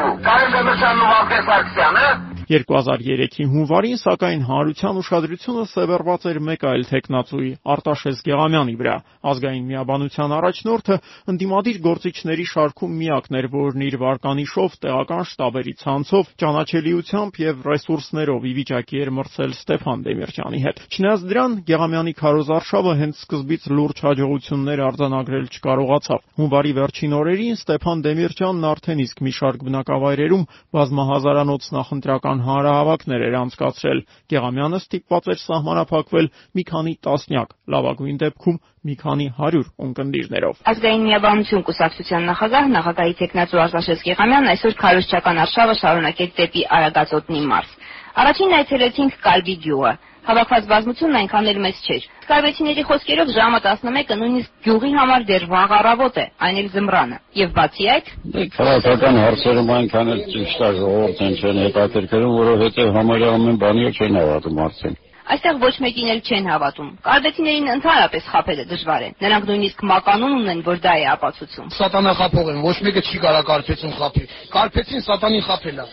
աշխատելու 0.00 0.24
Կարեն 0.26 0.54
Դեմիրճյանն 0.56 1.02
ու 1.04 1.10
Վարդգես 1.10 1.48
Սարգսյանը 1.50 2.06
2003-ի 2.50 3.44
հունվարին, 3.46 3.98
սակայն 4.00 4.40
հանրության 4.48 4.96
ուշադրությունը 5.00 5.64
սևեռված 5.70 6.24
էր 6.30 6.38
մեկ 6.48 6.64
այլ 6.66 6.84
տեխնացուի՝ 6.90 7.50
Արտաշես 7.74 8.22
Գեղամյանի 8.26 8.74
վրա։ 8.80 8.94
Ազգային 9.30 9.68
միաբանության 9.70 10.34
առաջնորդը 10.34 10.96
ընդդիմադիր 11.30 11.78
գործիչների 11.84 12.46
շարքում 12.50 12.96
միակն 13.00 13.38
էր, 13.38 13.46
որն 13.54 13.84
իր 13.86 13.96
վարկանիշով, 14.02 14.74
տեղական 14.82 15.22
շտաբերի 15.30 15.74
ցանցով, 15.78 16.32
ճանաչելիությամբ 16.42 17.38
եւ 17.46 17.62
ռեսուրսներով 17.70 18.40
ի 18.50 18.52
վիճակի 18.58 18.98
էր 19.00 19.10
մրցել 19.20 19.54
Ստեփան 19.60 20.04
Դեմիրճյանի 20.10 20.60
հետ։ 20.66 20.82
Չնայած 20.90 21.24
դրան, 21.30 21.54
Գեղամյանի 21.70 22.14
քարոզարշավը 22.18 22.94
հենց 22.98 23.22
սկզբից 23.30 23.62
լուրջ 23.78 24.04
հաջողություններ 24.10 24.84
արձանագրել 24.90 25.46
չկարողացավ։ 25.54 26.20
Հունվարի 26.40 26.72
վերջին 26.80 27.16
օրերին 27.20 27.58
Ստեփան 27.60 28.04
Դեմիրճյանն 28.10 28.68
արդեն 28.70 29.02
իսկ 29.06 29.24
մի 29.28 29.32
շարք 29.38 29.64
բնակավայրերում 29.90 30.44
բազմահազարանոց 30.74 31.64
նախընտրական 31.74 32.38
հանրահավաքներ 32.46 33.22
էր 33.26 33.34
անցկացրել։ 33.40 34.00
Գեղամյանը 34.30 34.78
ստիպված 34.80 35.24
էր 35.34 35.38
սահմանափակվել 35.42 36.26
մի 36.54 36.64
քանի 36.70 36.94
տասնյակ, 37.06 37.48
լավագույն 37.74 38.20
դեպքում 38.22 38.60
մի 38.86 38.94
քանի 39.00 39.26
100 39.40 39.62
ունկնդիրներով։ 39.86 40.62
Ազգային 40.70 41.04
միաբանություն 41.10 41.64
կուսակցության 41.66 42.22
նախագահ 42.30 42.70
նախագահի 42.70 43.14
տեխնացու 43.20 43.62
Արտաշես 43.66 44.04
Գեղամյանն 44.06 44.52
այսօր 44.54 44.78
քարոզչական 44.80 45.42
արշավը 45.44 45.74
շարունակեց 45.80 46.30
դեպի 46.40 46.62
Արագածոտնի 46.78 47.42
մարզ։ 47.50 47.74
Առաջին 48.20 48.54
այցելեցինք 48.60 49.18
Կալբի 49.26 49.56
գյուղը։ 49.64 49.92
Հավաքված 50.30 50.66
բազմությունն 50.70 51.16
այնքան 51.18 51.46
էլ 51.50 51.58
մեծ 51.64 51.78
չէր։ 51.90 52.04
Կարվեցիների 52.30 52.82
խոսքերով 52.86 53.30
ժամը 53.34 53.58
11-ը 53.64 54.16
նույնիսկ 54.20 54.50
գյուղի 54.66 54.90
համար 54.94 55.24
դեռ 55.30 55.46
վաղ 55.50 55.72
առավոտ 55.80 56.20
է, 56.22 56.26
այն 56.46 56.60
էլ 56.60 56.68
զմռանը։ 56.74 57.18
Եվ 57.40 57.50
բացի 57.56 57.88
այդ, 57.94 58.12
քաղաքական 58.54 59.18
հարցերում 59.24 59.72
այնքան 59.76 60.12
էլ 60.14 60.22
ճիշտ 60.30 60.62
ժողովուրդն 60.78 61.34
չեն 61.40 61.60
հետաքրքրում, 61.64 62.34
որովհետև 62.38 62.92
համարյա 63.00 63.32
ամեն 63.40 63.60
բանի 63.64 63.90
չեն 63.90 64.20
հավատում 64.20 64.62
արդեն։ 64.70 64.98
Այստեղ 65.30 65.58
ոչ 65.62 65.74
մեկին 65.82 66.08
էլ 66.10 66.20
չեն 66.26 66.48
հավատում։ 66.50 66.88
Կարդեցիներին 67.06 67.68
ընդհանրապես 67.74 68.30
խაფելը 68.30 68.64
դժվար 68.70 69.04
է։ 69.06 69.10
Նրանք 69.20 69.44
նույնիսկ 69.50 69.84
մականուն 69.90 70.34
ունեն, 70.40 70.62
որ 70.66 70.80
դա 70.86 70.94
է 70.98 71.04
ապացուցում։ 71.10 71.70
Սատանա 71.76 72.14
խափող 72.18 72.50
են, 72.50 72.58
ոչ 72.66 72.76
մեկը 72.86 73.04
չի 73.06 73.22
կարա 73.26 73.44
կարփեցին 73.50 73.94
խափի։ 74.00 74.26
Կարփեցին 74.56 75.06
սատանին 75.06 75.46
խափելա։ 75.46 75.86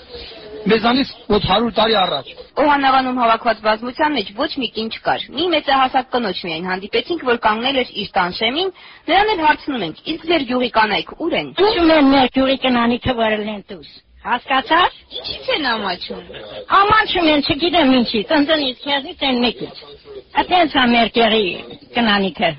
մեզանից 0.68 1.12
մոտ 1.32 1.46
100 1.48 1.70
տարի 1.78 1.96
առաջ։ 2.02 2.32
Օհանավանում 2.58 3.20
հավաքված 3.22 3.60
բազմության 3.66 4.16
մեջ 4.18 4.30
ոչ 4.38 4.50
մի 4.58 4.68
կին 4.78 4.88
չկար։ 4.98 5.26
Մի 5.38 5.44
մեծահասակ 5.54 6.08
կնոջ 6.14 6.40
միայն 6.48 6.66
հանդիպեցինք, 6.72 7.26
որ 7.28 7.38
կանգնել 7.44 7.78
էր 7.84 7.92
իր 8.02 8.10
տան 8.18 8.34
շեմին, 8.38 8.72
նրան 9.10 9.32
էլ 9.34 9.44
հարցնում 9.46 9.86
ենք. 9.88 10.02
«Իսկ 10.14 10.26
ձեր 10.32 10.46
գյուղի 10.50 10.70
կանայք 10.78 11.14
ուր 11.22 11.38
են»։ 11.38 11.52
Ուշում 11.68 11.94
են 11.98 12.12
մեր 12.18 12.34
գյուղի 12.38 12.58
կնանիքը 12.66 13.16
վարել 13.22 13.48
են 13.54 13.62
դուս։ 13.70 13.92
Հասկացա՞ր։ 14.28 14.98
Ինչի՞ց 15.18 15.52
են 15.56 15.68
ամաչում։ 15.72 16.24
Ամաչում 16.82 17.28
են, 17.32 17.46
չգիտեմ 17.48 17.94
ինչի, 17.98 18.22
տնտնից 18.32 18.82
քեզից 18.88 19.22
են 19.28 19.40
մեկից։ 19.46 19.84
Այդպես 20.42 20.76
է 20.82 20.86
մեր 20.98 21.12
գերի 21.18 21.46
կնանիքը։ 21.94 22.50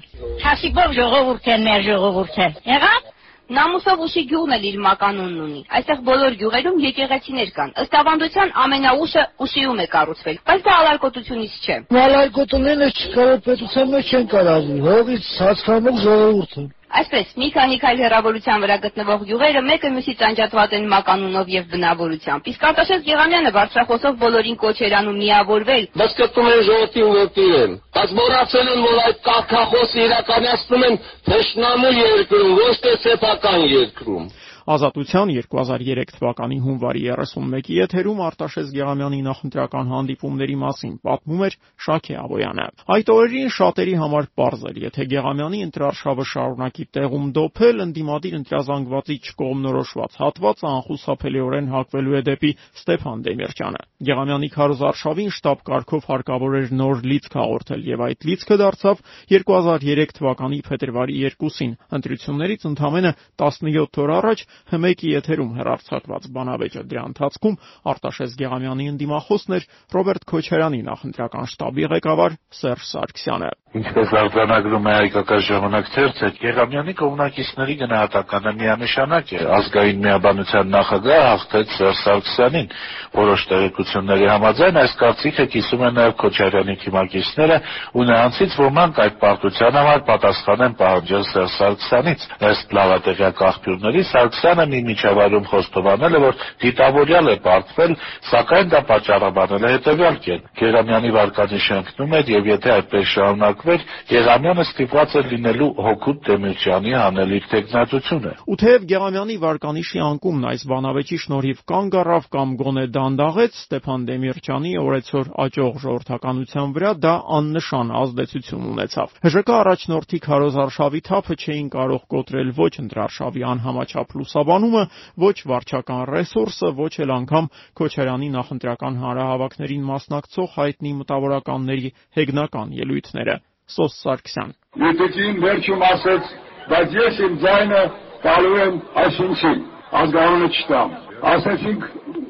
Հասիբով 0.47 0.95
ժողովուրդ 0.99 1.51
են 1.59 1.67
մեր 1.69 1.85
ժողովուրդը։ 1.89 2.49
Եղավ։ 2.71 3.13
Նամուսով 3.49 4.01
ուշի 4.05 4.23
գյուղն 4.29 4.55
էլ 4.55 4.65
իր 4.69 4.75
մականունն 4.85 5.37
ունի։ 5.45 5.61
Այստեղ 5.79 6.01
բոլոր 6.09 6.35
գյուղերում 6.41 6.81
եկեղեցիներ 6.85 7.53
կան։ 7.59 7.71
Ըստ 7.83 7.95
ավանդության 8.01 8.51
ամենաուշը 8.65 9.23
ուշիում 9.47 9.81
է 9.85 9.87
կառուցվել, 9.95 10.41
բայց 10.51 10.67
դա 10.69 10.75
ալարկոտությունից 10.83 11.55
չէ։ 11.65 11.79
Ալարկոտունենը 12.05 12.89
չկարող 12.99 13.41
պետության 13.49 13.95
մեջ 13.95 14.13
չեն 14.13 14.29
կարելի։ 14.35 14.77
Հողից 14.89 15.31
հացկամող 15.49 16.03
ժողովուրդը։ 16.05 16.67
Այսպես, 16.89 17.33
մի 17.37 17.49
քանի 17.53 17.77
քայլ 17.83 17.99
հեռավորության 18.01 18.63
վրա 18.65 18.77
գտնվող 18.83 19.25
գյուղերը 19.29 19.61
մեկը 19.67 19.89
մյուսից 19.93 20.23
անջատված 20.29 20.77
են 20.79 20.87
մականունով 20.93 21.51
եւ 21.53 21.67
բնավորությամբ։ 21.73 22.49
Իսկ 22.53 22.65
Արտաշես 22.69 23.03
Գեղամյանը 23.09 23.53
բարձրախոսով 23.59 24.17
բոլորին 24.23 24.59
կոչ 24.63 24.75
էր 24.89 24.97
անում 25.01 25.21
միավորվել։ 25.21 25.85
Բայց 26.01 26.17
կտում 26.23 26.51
են 26.55 26.65
ժողովրդի 26.69 27.05
ուղղակի 27.09 27.47
են։ 27.61 27.77
Բայց 27.99 28.17
մոռացել 28.19 28.73
են, 28.73 28.83
որ 28.89 29.01
այդ 29.05 29.23
կարգախոսը 29.29 30.05
իրականացնում 30.09 30.87
են 30.89 31.01
թշնամու 31.29 31.95
երկրում, 31.99 32.53
ոչ 32.65 32.75
թե 32.89 32.95
սեփական 33.05 33.61
երկրում։ 33.69 34.31
Ազատության 34.69 35.31
2003 35.33 36.11
թվականի 36.13 36.57
հունվարի 36.61 37.03
31-ի 37.09 37.77
եթերում 37.79 38.19
Արտաշես 38.21 38.73
Գեղամյանի 38.75 39.21
նախընտրական 39.25 39.93
հանդիպումների 39.95 40.57
մասին 40.61 40.93
պատմում 41.09 41.45
էր 41.47 41.55
Շաքե 41.87 42.17
Աբոյանը։ 42.21 42.67
Այդ 42.97 43.13
օրերին 43.15 43.53
շատերի 43.57 43.95
համար 44.03 44.29
պարզ 44.37 44.67
էր, 44.69 44.81
եթե 44.85 45.07
Գեղամյանի 45.09 45.61
ընտրարշավը 45.69 46.27
շարունակի 46.33 46.85
տեղում 46.99 47.31
դոփել, 47.39 47.81
ընդդիմադիր 47.89 48.37
ընտրազանգվածի 48.39 49.17
չկողմնորոշված 49.25 50.21
հատվածը 50.21 50.69
անխուսափելիորեն 50.69 51.73
հակվելու 51.73 52.19
է 52.19 52.23
դեպի 52.29 52.53
Ստեփան 52.77 53.25
Դեմիրճյանը։ 53.25 53.83
Գեղամյանի 54.09 54.49
քարոզարշավին 54.59 55.33
շտաբ 55.39 55.65
կարգով 55.69 56.09
հարկավոր 56.13 56.59
էր 56.59 56.69
նոր 56.79 57.03
լիցք 57.09 57.39
հաղորդել 57.39 57.89
եւ 57.89 58.05
այդ 58.09 58.29
լիցքը 58.29 58.59
դարձավ 58.63 59.03
2003 59.33 60.15
թվականի 60.19 60.61
փետրվարի 60.69 61.19
2-ին։ 61.39 61.73
Ընտրություններից 61.99 62.69
ընդամենը 62.69 63.13
17 63.43 64.03
օր 64.05 64.13
առաջ 64.19 64.45
ՀՄԵԿ-ի 64.69 65.09
եթերում 65.19 65.53
հեռարձակված 65.59 66.25
բանավեճը 66.35 66.83
դրա 66.91 67.03
ընթացքում 67.11 67.59
Արտաշես 67.93 68.33
Գեղամյանի 68.41 68.85
ընդդիմախոսն 68.93 69.57
էր 69.59 69.65
Ռոբերտ 69.95 70.23
Քոչարյանի 70.33 70.81
նախընտրական 70.89 71.47
շտաբի 71.53 71.85
ղեկավար 71.93 72.33
Սերժ 72.59 72.85
Սարգսյանը։ 72.89 73.51
Ինչպես 73.79 74.13
արձանագրում 74.17 74.87
է 74.89 74.93
հայկական 74.97 75.43
ժամանակ 75.45 75.89
թերթը, 75.93 76.29
Գեղամյանի 76.41 76.93
կողմնակիցների 76.99 77.75
գնահատականը 77.83 78.53
միանշանակ 78.59 79.27
է։ 79.29 79.41
Ազգային 79.59 79.99
միաբանության 80.09 80.71
նախագահը 80.73 81.27
հաղթեց 81.29 81.75
Սերժ 81.77 81.99
Սարգսյանին։ 82.09 82.71
Որոշ 83.19 83.45
տեղեկությունների 83.53 84.27
համաձայն 84.29 84.81
այս 84.83 84.95
կարծիքը 85.03 85.47
կիսում 85.53 85.85
են 85.89 85.95
նաև 85.99 86.17
Քոչարյանի 86.23 86.77
թիմակիցները 86.89 87.57
ու 87.99 88.07
նրանցից 88.09 88.57
ոմանք 88.65 89.01
այդ 89.05 89.15
պարտության 89.21 89.79
համար 89.79 90.01
պատասխան 90.09 90.65
են 90.69 90.75
պահանջել 90.81 91.25
Սերժ 91.29 91.53
Սարգսյանից։ 91.59 92.27
Ըստ 92.49 92.75
լավատեղյակ 92.79 93.43
աղբյուրների 93.49 94.03
Սարգսյանը 94.09 94.48
մի 94.59 94.81
միջավայրում 94.89 95.47
խոստովանել 95.49 96.17
է, 96.19 96.21
որ 96.25 96.35
դիտավորյալ 96.63 97.27
է 97.29 97.37
պարտվել, 97.45 97.93
սակայն 98.29 98.71
դա 98.73 98.81
պատճառաբանել 98.89 99.67
է 99.69 99.73
հետևյալ 99.75 100.17
կերպ. 100.25 100.45
Գերամյանի 100.59 101.11
վարկանիշը 101.19 101.75
ընկնում 101.79 102.15
էր 102.19 102.33
եւ 102.35 102.49
եթե 102.49 102.71
այդպես 102.79 103.07
շարունակվեր, 103.15 103.81
Գերամյանը 104.09 104.65
ստիպված 104.69 105.17
էր 105.19 105.27
լինելու 105.33 105.71
հոգուտ 105.89 106.19
Դեմիրճյանի 106.29 106.93
հանելիք 106.99 107.49
տեխնացությունը։ 107.53 108.33
Ու 108.49 108.59
թեև 108.59 108.87
Գեղամյանի 108.89 109.37
վարկանիշի 109.45 110.03
անկումն 110.09 110.49
այս 110.49 110.63
բանավեճի 110.69 111.19
շնորհիվ 111.25 111.59
կանգ 111.69 111.99
առավ 112.03 112.25
կամ 112.39 112.49
գոնե 112.59 112.85
դանդաղեց 112.99 113.59
Ստեփան 113.59 114.07
Դեմիրճյանի 114.09 114.73
օրեցօր 114.79 115.31
աճող 115.49 115.75
ժողովրդականության 115.85 116.69
վրա, 116.79 116.93
դա 117.05 117.15
աննշան 117.39 117.89
ազդեցություն 117.99 118.69
ունեցավ։ 118.73 119.09
ՀԺԿ 119.29 119.51
առաջնորդի 119.59 120.19
քարոզարշավի 120.29 121.01
թափը 121.09 121.35
չէին 121.39 121.69
կարող 121.75 122.03
կոտրել 122.13 122.51
ոչ 122.59 122.73
ընտրարշավի 122.83 123.43
անհամաչափ 123.53 124.09
լուսաբանումը, 124.29 124.83
ոչ 125.17 125.37
վարչական 125.49 126.03
ռեսուրսը, 126.13 126.69
ոչ 126.77 126.93
էլ 127.03 127.13
անգամ 127.17 127.49
Քոչարյանի 127.79 128.29
նախընտրական 128.37 128.95
հանրահավաքներին 129.03 129.87
մասնակցող 129.89 130.49
հայտնի 130.59 130.93
մտավորականների 131.01 131.93
հեգնական 132.19 132.69
ելույթները։ 132.79 133.37
Սոս 133.69 133.97
Սարգսյան 134.05 134.53
Եկեցին 134.85 135.41
վերջում 135.45 135.83
ասեց, 135.89 136.31
բայց 136.69 136.95
ես 136.99 137.19
իմ 137.29 137.35
ձայնը 137.43 137.83
տալու 138.25 138.57
եմ 138.65 138.79
այսինչին, 139.03 139.59
ազգանունը 140.03 140.49
չտամ։ 140.59 140.95
Ասեցինք, 141.33 141.85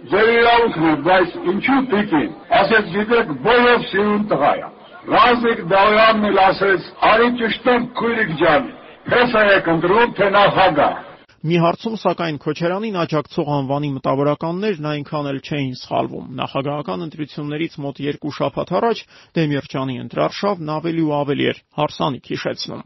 ձեր 0.08 0.28
իրավունքն 0.38 0.88
է, 0.88 0.94
բայց 1.08 1.36
ինչու 1.52 1.80
պիտին։ 1.92 2.28
Ասեց, 2.58 2.90
գիտեք, 2.94 3.32
բոլոր 3.46 3.86
սիրուն 3.90 4.24
տղա 4.32 4.52
է։ 4.58 4.68
Ռազիկ 5.08 5.60
Դավյանն 5.72 6.28
էլ 6.28 6.40
ասեց, 6.44 6.88
արի 7.10 7.28
ճշտեմ 7.40 7.86
քույրիկ 7.98 8.32
ջան, 8.42 8.72
հեսա 9.12 9.44
եք 9.58 9.70
ընտրում, 9.74 10.10
թե 10.18 10.30
նախագահ։ 10.38 11.07
Մի 11.38 11.58
հարցում 11.62 11.92
սակայն 12.02 12.38
Քոչարյանին 12.42 12.96
աջակցող 12.98 13.50
անվանի 13.56 13.88
մտավորականներն 13.94 14.86
այնքան 14.92 15.28
էլ 15.30 15.36
չէին 15.38 15.76
սխալվում։ 15.78 16.32
Նախագահական 16.40 17.04
ընտրություններից 17.06 17.76
մոտ 17.84 18.00
երկու 18.02 18.32
շաբաթ 18.38 18.72
առաջ 18.78 19.02
Դեմիրճյանի 19.38 19.94
ընտրարշավն 20.02 20.72
ավելի 20.74 21.04
ու 21.06 21.14
ավելի 21.20 21.46
էր 21.52 21.62
հարսանիք 21.78 22.26
հիշեցնում։ 22.34 22.82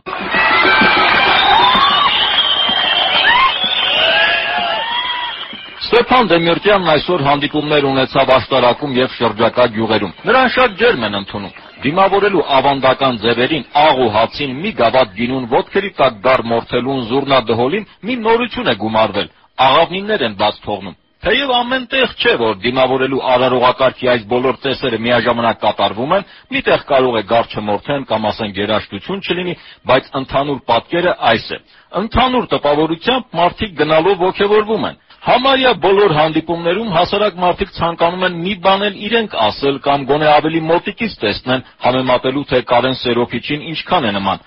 Ստեփան 5.88 6.32
Դեմիրճյանն 6.36 6.92
այսօր 6.92 7.28
հանդիպումներ 7.32 7.88
ունեցավ 7.88 8.36
աշտարակում 8.36 8.96
եւ 9.00 9.16
շրջակա 9.16 9.64
գյուղերում։ 9.80 10.16
Նրան 10.28 10.56
շատ 10.60 10.80
ջերմ 10.82 11.08
են 11.08 11.22
ընդունում։ 11.24 11.71
Դիմավորելու 11.82 12.42
ավանդական 12.56 13.16
ձևերին 13.22 13.64
աղ 13.82 14.00
ու 14.04 14.10
հացին 14.16 14.52
մի 14.62 14.70
գավաթ 14.80 15.14
գինուն 15.18 15.46
ոտքերի 15.50 15.90
տակ 15.98 16.18
դար 16.26 16.42
մորթելուն 16.52 17.00
զուռնադհոլին 17.10 17.86
մի 18.06 18.18
նորություն 18.22 18.70
է 18.72 18.74
գումարվել։ 18.82 19.30
Աղավնիներ 19.66 20.26
են 20.28 20.36
բաց 20.42 20.60
թողնում։ 20.66 20.98
Թեև 21.22 21.50
ամենտեղ 21.54 22.14
չէ, 22.18 22.32
որ 22.38 22.54
դիմավորելու 22.62 23.18
արարողակարգի 23.32 24.08
այս 24.12 24.22
բոլոր 24.30 24.56
տեսերը 24.62 24.98
միաժամանակ 25.02 25.60
կատարվում 25.62 26.14
են, 26.16 26.24
միտեղ 26.54 26.80
կարող 26.88 27.18
է 27.18 27.22
գարչը 27.30 27.62
մորթեն 27.66 28.06
կամ 28.10 28.26
ասեն 28.30 28.54
գերաշտություն 28.56 29.22
չլինի, 29.22 29.54
բայց 29.86 30.10
ընդհանուր 30.18 30.58
պատկերը 30.72 31.12
այս 31.30 31.46
է։ 31.46 31.60
Ընդհանուր 32.02 32.48
տպավորությամբ 32.56 33.38
մարդիկ 33.38 33.76
գնալով 33.82 34.26
ողջևորվում 34.26 34.88
են։ 34.90 34.98
Համարյա 35.22 35.70
բոլոր 35.82 36.12
հանդիպումներում 36.16 36.88
հասարակ 36.96 37.36
մարդիկ 37.42 37.68
ցանկանում 37.76 38.24
են 38.26 38.38
մի 38.42 38.54
բան 38.62 38.80
էլ 38.88 38.96
իրենք 39.06 39.36
ասել 39.44 39.76
կամ 39.84 40.06
գոնե 40.08 40.26
ավելի 40.32 40.62
մոտիկից 40.70 41.14
տեսնեն, 41.22 41.62
համեմատելու 41.84 42.42
թե 42.52 42.58
Կարեն 42.72 42.96
Սերոփիչին 43.02 43.62
ինչքան 43.72 44.08
է 44.08 44.12
նման։ 44.18 44.42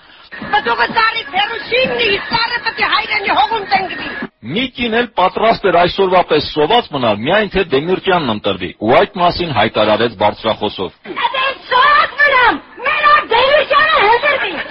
Մի 4.56 4.64
կին 4.76 4.98
էլ 5.00 5.06
պատրաստ 5.16 5.64
էր 5.70 5.78
այսօրվա 5.80 6.22
պես 6.30 6.50
սոված 6.52 6.92
մնալ, 6.92 7.16
միայն 7.24 7.48
թե 7.56 7.64
Դեմիրճյանն 7.72 8.32
ընտրվի, 8.36 8.70
ու 8.84 8.92
այդ 9.00 9.16
մասին 9.22 9.56
հայտարարեց 9.56 10.20
բարձրախոսով։ 10.20 10.90
Դե 11.08 11.46
սոված 11.72 12.20
մնամ, 12.20 12.60
մենակ 12.86 13.28
Դեմիրճյանը 13.32 13.96
հեծրվի։ 14.06 14.65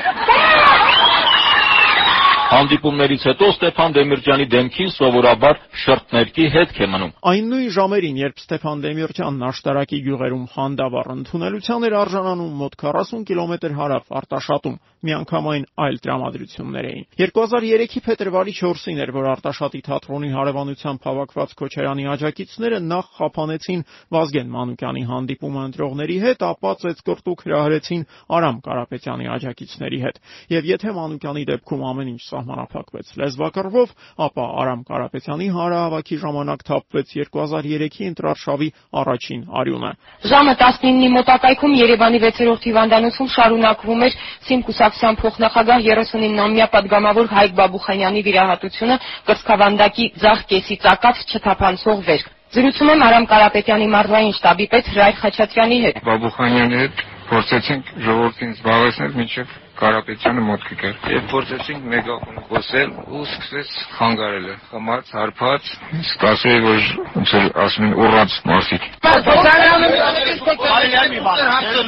Հանդիպումներից 2.56 3.24
հետո 3.28 3.48
Ստեփան 3.52 3.94
Դեմիրճյանի 3.96 4.46
դեմքին 4.52 4.92
սովորաբար 4.96 5.58
շրթներքի 5.82 6.46
հետք 6.54 6.78
է 6.80 6.88
մնում։ 6.94 7.10
Այն 7.32 7.50
նույն 7.52 7.74
ժամերին, 7.76 8.20
երբ 8.22 8.40
Ստեփան 8.40 8.84
Դեմիրճյանն 8.86 9.44
աշտարակի 9.50 10.00
գյուղերում 10.06 10.46
խանդավառ 10.56 11.10
ընդունելության 11.16 11.88
էր 11.90 11.96
արժանանում 12.00 12.54
մոտ 12.62 12.78
40 12.86 13.26
կիլոմետր 13.28 13.76
հարավ 13.76 14.16
Արտաշատում, 14.22 14.80
միանգամայն 15.06 15.66
այլ 15.86 15.98
տրամադրություններ 16.06 16.86
էին։ 16.90 17.06
2003-ի 17.20 18.02
փետրվարի 18.06 18.54
4-ին 18.60 19.02
էր, 19.06 19.12
որ 19.16 19.28
Արտաշատի 19.36 19.82
թատրոնի 19.86 20.30
հարևանությամբ 20.36 21.06
հավաքված 21.06 21.56
Քոչարյանի 21.62 22.06
աջակիցները 22.16 22.80
նախ 22.86 23.06
խափանեցին 23.20 23.82
Վազգեն 24.16 24.50
Մանուկյանի 24.56 25.04
հանդիպումը 25.12 25.62
ընտրողների 25.70 26.18
հետ, 26.26 26.46
ապա 26.46 26.72
ծեծկրտուկ 26.86 27.46
հրահրեցին 27.46 28.06
Արամ 28.36 28.58
Կարապետյանի 28.66 29.30
աջակիցների 29.36 30.00
հետ։ 30.06 30.20
Եվ 30.56 30.70
եթե 30.76 30.94
Մանուկյանի 30.96 31.44
դեպքում 31.52 31.86
ամեն 31.86 32.12
ինչ 32.16 32.22
սահմանափակվեց 32.26 33.08
լեզվակռվով, 33.22 33.94
ապա 34.26 34.46
Արամ 34.66 34.82
Կարապետյանի 34.90 35.48
հարահավաքի 35.56 36.18
ժամանակ 36.26 36.66
թափվեց 36.66 37.14
2003-ի 37.16 38.10
ընտրարշավի 38.12 38.70
առաջին 39.02 39.42
արյունը։ 39.62 39.92
Ժամը 40.26 40.54
19-ի 40.62 41.10
մոտակայքում 41.16 41.74
Երևանի 41.86 42.20
6-րդ 42.26 42.68
հիվանդանոցում 42.70 43.30
շարունակվում 43.36 44.06
էր 44.06 44.18
Սիմ 44.46 44.62
կուսակցության 44.96 45.18
փոխնախագահ 45.20 45.82
39-ամյա 45.86 46.66
падգամավոր 46.72 47.28
Հայկ 47.36 47.52
Բաբուխանյանի 47.60 48.22
վիրահատությունը 48.28 48.96
կրծքավանդակի 49.28 50.06
ձախ 50.24 50.40
կեսի 50.52 50.78
ծակած 50.86 51.18
չթափանցող 51.36 52.00
վերք։ 52.08 52.26
Զրուցում 52.56 52.92
եմ 52.96 53.04
Արամ 53.10 53.26
Կարապետյանի 53.34 53.88
մարզային 53.92 54.34
շտաբի 54.40 54.66
պես 54.72 54.90
Հրայր 54.96 55.16
Խաչատրյանի 55.20 55.80
հետ։ 55.84 56.02
Բաբուխանյանի 56.08 56.82
հետ 56.86 57.06
փորձեցինք 57.36 57.94
ժողովրդին 58.06 58.56
զբաղեցնել 58.56 59.16
մինչև 59.20 59.65
Կարապետյանը 59.76 60.42
մոտ 60.48 60.62
կգար։ 60.70 60.94
Եվ 61.12 61.24
փորձեցինք 61.32 61.88
մեգաֆոն 61.92 62.38
խոսել 62.50 62.90
ու 63.12 63.24
սկսեց 63.28 63.72
խանգարելը։ 63.96 64.54
Խմած, 64.70 65.10
հարբած, 65.16 65.72
ստացել 66.00 66.62
որ 66.66 66.86
ոնց 67.16 67.34
որ 67.36 67.50
ասում 67.66 67.88
են 67.88 67.94
ուռած 68.06 68.32
մարդիկ։ 68.52 68.84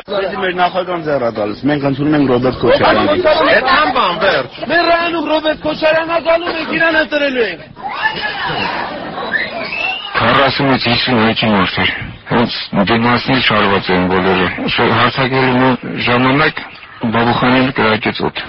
Դե 0.08 0.41
մեր 0.43 0.54
նախագահան 0.58 1.06
ձեռա 1.08 1.30
տալիս։ 1.38 1.63
Մենք 1.71 1.88
ընդունում 1.91 2.17
ենք 2.17 2.28
Ռոբերտ 2.34 2.58
Քոչարյանին։ 2.63 3.21
Այդ 3.56 3.71
ամբան 3.78 4.19
վերջ։ 4.26 4.60
Մեր 4.71 4.84
ռայոնում 4.91 5.30
Ռոբերտ 5.32 5.60
Քոչարյանը 5.67 6.17
գալու 6.28 6.52
մեքենան 6.58 7.00
ընտրելու 7.04 7.45
ենք։ 7.47 7.62
40-ից 10.17 10.86
51-ի 10.88 11.47
մարդեր։ 11.54 11.89
Ոնց 12.28 12.52
դիմացնի 12.89 13.38
չարված 13.47 13.89
են 13.95 14.08
բոլորը։ 14.12 14.47
Հարցակելու 14.97 15.71
ժամանակ 16.08 16.62
բաբուխանել 17.04 17.76
կրակեց 17.78 18.24
օդ 18.30 18.48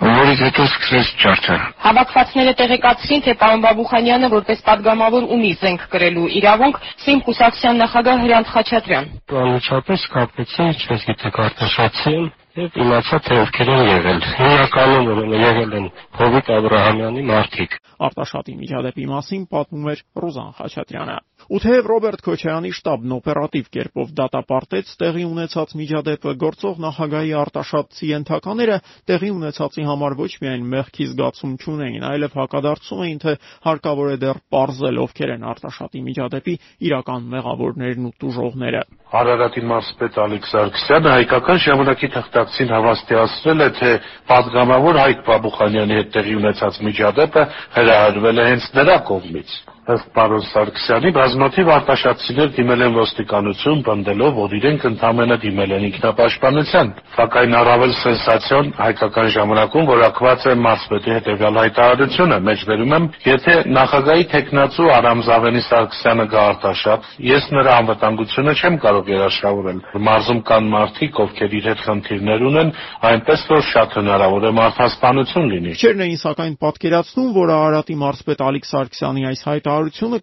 որից 0.00 0.40
հետո 0.40 0.64
սկսեց 0.64 1.08
չարչը։ 1.20 1.54
Հավաքվածները 1.84 2.52
տեղեկացրին, 2.56 3.22
թե 3.26 3.32
պարոն 3.40 3.64
Բաբուխանյանը 3.66 4.28
որպես 4.32 4.62
падգամավոր 4.68 5.26
ունի 5.36 5.50
զենք 5.60 5.82
գրելու 5.92 6.28
իրավունք 6.40 6.78
Սիմ 7.04 7.20
Խուսակցյան 7.26 7.80
նախագահ 7.84 8.22
Հրանտ 8.24 8.52
Խաչատրյան։ 8.54 9.10
Անմիջապես 9.40 10.06
կապեցին, 10.14 10.70
ինչպես 10.72 11.04
գիտեք, 11.10 11.40
արտաշացին 11.44 12.24
եւ 12.60 12.78
իմացա 12.80 13.18
թե 13.28 13.40
ովքեր 13.44 13.72
են 13.76 13.84
եղել։ 13.90 14.24
Հիմնականում 14.40 15.10
ուրեմն 15.10 15.44
եղել 15.44 15.76
են 15.80 15.90
Հովիկ 16.20 16.50
Աբրահամյանի 16.56 17.26
մարդիկ։ 17.30 17.76
Արտաշատի 18.08 18.56
միջադեպի 18.64 19.06
մասին 19.12 19.44
պատմում 19.52 19.92
էր 19.92 20.02
Ռուզան 20.24 20.50
Խաչատրյանը 20.60 21.18
ու 21.50 21.58
թեև 21.64 21.86
Ռոբերտ 21.90 22.20
Քոչարյանի 22.22 22.70
շտաբն 22.78 23.12
օպերատիվ 23.16 23.70
կերպով 23.74 24.10
դատապարտեց 24.20 24.90
տեղի 25.00 25.24
ունեցած 25.26 25.72
միջադեպը, 25.80 26.34
գործող 26.44 26.76
նախագահի 26.84 27.32
արտաշատցի 27.40 28.10
ենթակաները 28.10 28.76
տեղի 29.10 29.30
ունեցածի 29.34 29.86
համար 29.90 30.14
ոչ 30.20 30.30
միայն 30.44 30.68
մեղքի 30.74 31.06
զգացում 31.10 31.56
չունեին, 31.58 32.06
այլև 32.10 32.36
հակադարձում 32.38 33.02
էին, 33.06 33.18
թե 33.24 33.34
հարկավոր 33.66 34.12
է 34.14 34.16
դեռ 34.22 34.40
ողջել 34.60 35.00
ովքեր 35.00 35.32
են 35.34 35.48
արտաշատի 35.50 36.00
միջադեպի 36.06 36.54
իրական 36.86 37.26
մեղավորներն 37.34 38.06
ու 38.06 38.14
տուժողները։ 38.20 38.82
Արարատի 39.10 39.62
մարզպետ 39.70 40.18
Ալեքս 40.22 40.52
Սարգսյանը 40.54 41.14
հայկական 41.16 41.60
ժամանակի 41.66 42.10
թղթակցին 42.14 42.72
հավաստիացրել 42.76 43.64
է, 43.66 43.68
թե 43.80 43.90
պատգամավոր 44.30 45.00
Հայկ 45.00 45.26
Բաբուխանյանի 45.30 45.98
հետ 45.98 46.14
տեղի 46.14 46.38
ունեցած 46.44 46.80
միջադեպը 46.90 47.44
հրահարվել 47.80 48.38
է 48.38 48.48
հենց 48.50 48.70
նրա 48.78 48.96
կողմից 49.10 49.58
ըստ 49.88 50.10
պարոն 50.12 50.42
Սարգսյանի 50.44 51.10
բազմաթիվ 51.16 51.68
արտաշատցիներ 51.72 52.50
դիմել 52.56 52.82
են 52.84 52.96
ոստիկանություն, 53.00 53.78
պնդելով, 53.86 54.34
որ 54.36 54.54
իրենք 54.58 54.82
ընդամենը 54.90 55.36
դիմել 55.44 55.70
են 55.76 55.86
ինքնապաշտպանության։ 55.88 56.90
Սակայն 57.16 57.56
առավել 57.60 57.94
սենսացիոն 58.00 58.68
հայկական 58.80 59.30
ժամանակում 59.36 59.88
որակված 59.90 60.44
է 60.50 60.54
մարզպետի 60.60 61.14
հետևյալ 61.16 61.60
հայտարարությունը։ 61.60 62.38
Մեջբերում 62.50 62.94
եմ, 63.00 63.08
եթե 63.30 63.54
նախագահի 63.80 64.26
տեխնացու 64.30 64.90
Արամ 65.00 65.24
Զավենի 65.30 65.62
Սարգսյանը 65.70 66.26
գա 66.30 66.44
արտաշատ, 66.50 67.08
ես 67.30 67.48
նրա 67.56 67.72
անվտանգությունը 67.80 68.54
չեմ 68.60 68.78
կարող 68.84 69.10
երաշխավորել։ 69.16 69.80
Մարզում 70.10 70.40
կան 70.50 70.70
մարդիկ, 70.76 71.20
ովքեր 71.24 71.56
իր 71.60 71.68
հետ 71.70 71.84
խնդիրներ 71.88 72.46
ունեն, 72.50 72.72
այնպես 73.10 73.46
որ 73.50 73.64
շատ 73.70 73.98
հնարավոր 74.00 74.44
է 74.44 74.52
մարդասպանություն 74.60 75.50
լինի։ 75.50 75.74
Չերն 75.80 76.04
էին 76.04 76.20
սակայն 76.20 76.54
պատկերացնում, 76.60 77.30
որ 77.40 77.54
Արարատի 77.60 77.96
մարզպետ 78.00 78.44
Ալիկ 78.50 78.70
Սարգսյանի 78.70 79.26
այս 79.30 79.44
հայտարարությունը 79.50 79.69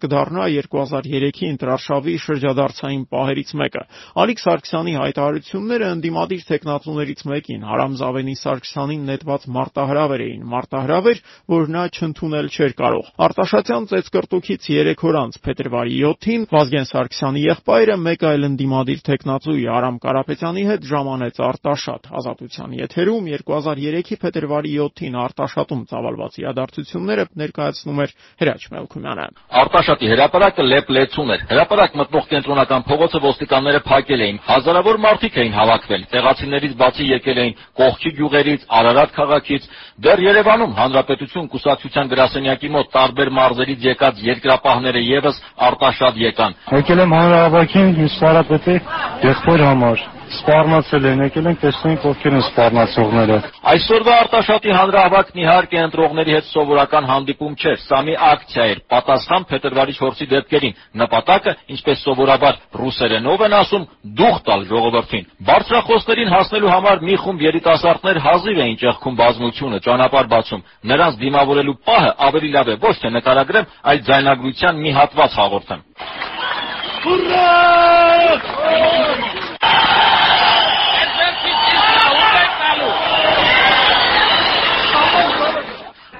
կդառնա 0.02 0.44
2003-ի 0.54 1.48
ընտրարշավի 1.52 2.14
շրջադարձային 2.24 3.04
պահերից 3.12 3.50
մեկը։ 3.60 3.82
Ալիկ 4.22 4.42
Սարգսյանի 4.42 4.94
հայտարարությունները 4.98 5.88
ընդդիմադիր 5.98 6.42
տեխնացուներից 6.48 7.22
մեկին 7.32 7.66
Հարամ 7.68 7.96
Զավենի 7.98 8.34
Սարգսյանին 8.38 9.02
նետված 9.08 9.46
մարտահրավեր 9.58 10.24
էին, 10.28 10.42
մարտահրավեր, 10.52 11.22
որ 11.54 11.72
նա 11.74 11.84
չընդունել 11.98 12.48
չէր 12.48 12.74
կարող։ 12.78 13.10
Արտաշատյան 13.28 13.88
ծեծկրտուքից 13.92 14.68
3 14.68 15.04
օր 15.08 15.18
անց 15.22 15.38
փետրվարի 15.48 15.98
7-ին 16.08 16.46
Վազգեն 16.52 16.88
Սարգսյանի 16.88 17.42
եղբայրը 17.48 17.96
մեկ 18.08 18.24
այլ 18.28 18.48
ընդդիմադիր 18.48 19.02
տեխնացուի 19.08 19.66
Արամ 19.78 20.00
Կարապետյանի 20.04 20.64
հետ 20.68 20.88
ժամանեց 20.92 21.42
Արտաշատ 21.48 22.10
ազատության 22.20 22.78
եթերում 22.78 23.30
2003-ի 23.34 24.20
փետրվարի 24.24 24.74
7-ին 24.78 25.20
Արտաշատում 25.24 25.84
ծավալված 25.92 26.40
իրադարձությունները 26.44 27.28
ներկայացնում 27.44 28.02
էր 28.06 28.16
Հրաչ 28.42 28.62
Մելքումյանը։ 28.78 29.37
Արտաշատի 29.48 30.08
հրապարակը 30.12 30.64
լեփ-լեցուն 30.68 31.30
էր։ 31.32 31.44
Հրապարակ 31.48 31.94
մտնող 31.98 32.24
կենտրոնական 32.32 32.82
փողոցը 32.88 33.20
ոստիկանները 33.24 33.78
փակել 33.86 34.24
էին։ 34.26 34.40
Հազարավոր 34.48 34.98
մարդիկ 35.04 35.38
էին 35.40 35.54
հավաքվել։ 35.56 36.04
Տեղացիներից 36.12 36.74
բացի 36.82 37.06
եկել 37.08 37.40
էին 37.44 37.56
կողքի 37.80 38.12
գյուղերից, 38.18 38.66
Արարատ 38.78 39.16
քաղաքից, 39.16 39.70
դեռ 40.04 40.22
Երևանում 40.28 40.76
Հանրապետություն 40.82 41.48
կուսակցության 41.56 42.12
գրասենյակի 42.12 42.72
մոտ 42.76 42.92
տարբեր 42.98 43.32
մարզերից 43.40 43.88
եկած 43.88 44.22
երկրապահները 44.28 45.02
եւս 45.08 45.42
Արտաշատ 45.70 46.22
եկան։ 46.28 46.60
Եկել 46.76 47.02
եմ 47.08 47.18
հանրահավաքին 47.18 47.98
Իսպարապետի 48.04 48.78
եղբոր 49.24 49.68
համար 49.70 50.17
սպառնացել 50.36 51.04
են, 51.08 51.20
եկել 51.26 51.46
ենք 51.48 51.60
տեսնենք 51.62 52.04
ովքեր 52.08 52.34
են 52.38 52.42
սպառնացողները։ 52.48 53.36
Այսօրվա 53.72 54.14
Արտաշատի 54.22 54.70
հանրահավաքն 54.76 55.40
իհարկե 55.42 55.78
ընտրողների 55.88 56.32
հետ 56.36 56.46
սովորական 56.48 57.08
հանդիպում 57.08 57.54
չէր, 57.58 57.78
սա 57.84 57.98
մի 58.08 58.14
ակցիա 58.28 58.64
էր, 58.72 58.78
պատասխան 58.92 59.46
փետրվարի 59.48 59.94
4-ի 59.98 60.26
դեպքերին։ 60.32 60.76
Նպատակը, 61.02 61.52
ինչպես 61.74 61.96
սովորաբար 62.08 62.54
ռուսերենով 62.78 63.38
են 63.48 63.54
ասում, 63.58 63.86
դուխ 64.18 64.36
տալ 64.48 64.60
ժողովրդին։ 64.68 65.24
Բարձրախոսներին 65.48 66.32
հասնելու 66.34 66.72
համար 66.74 66.96
մի 67.08 67.14
խումբ 67.24 67.40
երիտասարդներ 67.48 68.16
հազիվ 68.28 68.56
էին 68.68 68.78
ճեղքում 68.82 69.18
բազմությունը, 69.18 69.78
ճանապարհ 69.88 70.26
բացում։ 70.32 70.64
Նրանց 70.92 71.14
դիմավորելու 71.22 71.78
պահը 71.88 72.10
ավելի 72.28 72.50
լավ 72.58 72.66
է 72.68 72.76
ոչ 72.84 72.96
թե 73.02 73.08
նկարագրեմ, 73.18 73.70
այլ 73.88 73.98
ձայնագրության 74.08 74.74
մի 74.84 74.90
հատված 74.98 75.30
հաղորդեմ։ 75.38 75.80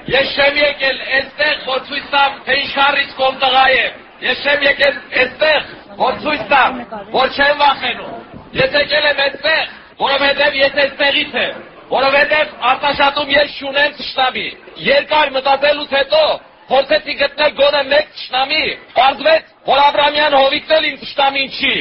Ես 0.08 0.30
չեմ 0.38 0.58
եկել 0.58 1.00
այստեղ, 1.18 1.56
որ 1.68 1.80
ցույց 1.88 2.04
տամ, 2.12 2.36
թե 2.46 2.54
ինչարից 2.62 3.10
կոմ 3.18 3.34
տղա 3.42 3.64
եմ։ 3.76 3.96
Ես 4.24 4.44
չեմ 4.44 4.62
եկել 4.64 4.94
այստեղ, 5.22 5.66
որ 5.98 6.14
ցույց 6.22 6.44
տամ, 6.52 6.78
որ 7.12 7.34
չեմ 7.36 7.58
վախենում։ 7.62 8.14
Ես 8.58 8.78
եկել 8.78 9.08
եմ 9.08 9.20
այստեղ, 9.24 9.66
որովհետև 9.98 10.56
ես 10.58 10.78
այստեղից 10.84 11.36
եմ, 11.42 11.60
որովհետև 11.92 12.54
արտաշատում 12.70 13.34
ես 13.34 13.52
շունեմ 13.58 13.92
ճշտամի։ 13.98 14.46
Երկար 14.88 15.34
մտածելուց 15.36 15.94
հետո 15.98 16.24
փորձեցի 16.68 17.14
գտնել 17.20 17.52
գոնե 17.60 17.82
մեկ 17.92 18.10
ճշտամի, 18.16 18.64
պարզվեց, 18.96 19.52
որ 19.68 19.78
Աբրամյան 19.84 20.38
հովիկն 20.38 20.74
էլ 20.78 20.88
ինձ 20.88 21.04
ճշտամին 21.04 21.54
չի։ 21.58 21.74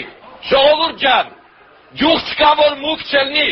Ժողովուրդ 0.51 1.01
ջան, 1.03 1.33
ջուղ 2.01 2.19
չկա, 2.27 2.51
որ 2.61 2.77
մուկ 2.83 3.03
չլնի։ 3.07 3.49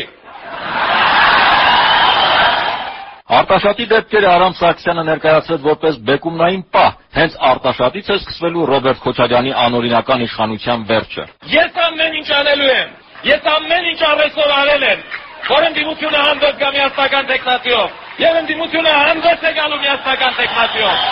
Արտաշատի 3.26 3.84
դեպքերը 3.90 4.26
Արամ 4.30 4.52
Սարգսյանը 4.54 5.02
ներկայացրեց 5.06 5.62
որպես 5.66 5.96
բեկումնային 6.06 6.60
պահ, 6.76 6.90
հենց 7.16 7.32
Արտաշատից 7.48 8.10
է 8.14 8.18
սկսվելու 8.20 8.66
Ռոբերտ 8.70 9.00
Քոչարյանի 9.02 9.54
անօրինական 9.62 10.22
իշխանության 10.26 10.84
վերջը։ 10.90 11.24
Ես 11.50 11.80
ամեն 11.86 12.14
ինչ 12.20 12.28
անելու 12.36 12.68
եմ։ 12.76 12.92
Ես 13.26 13.48
ամեն 13.54 13.88
ինչ 13.90 13.98
առեսօր 14.10 14.52
արել 14.58 14.86
եմ, 14.90 15.02
որ 15.48 15.66
ընդդիմությունը 15.70 16.20
հանդես 16.26 16.54
գա 16.62 16.70
միասնական 16.76 17.26
տեխնատիով։ 17.32 17.98
Եվ 18.22 18.38
ընդդիմությունը 18.42 18.94
հանդես 19.00 19.42
է 19.42 19.52
գալու 19.58 19.80
միասնական 19.82 20.38
տեխնատիով։ 20.38 21.02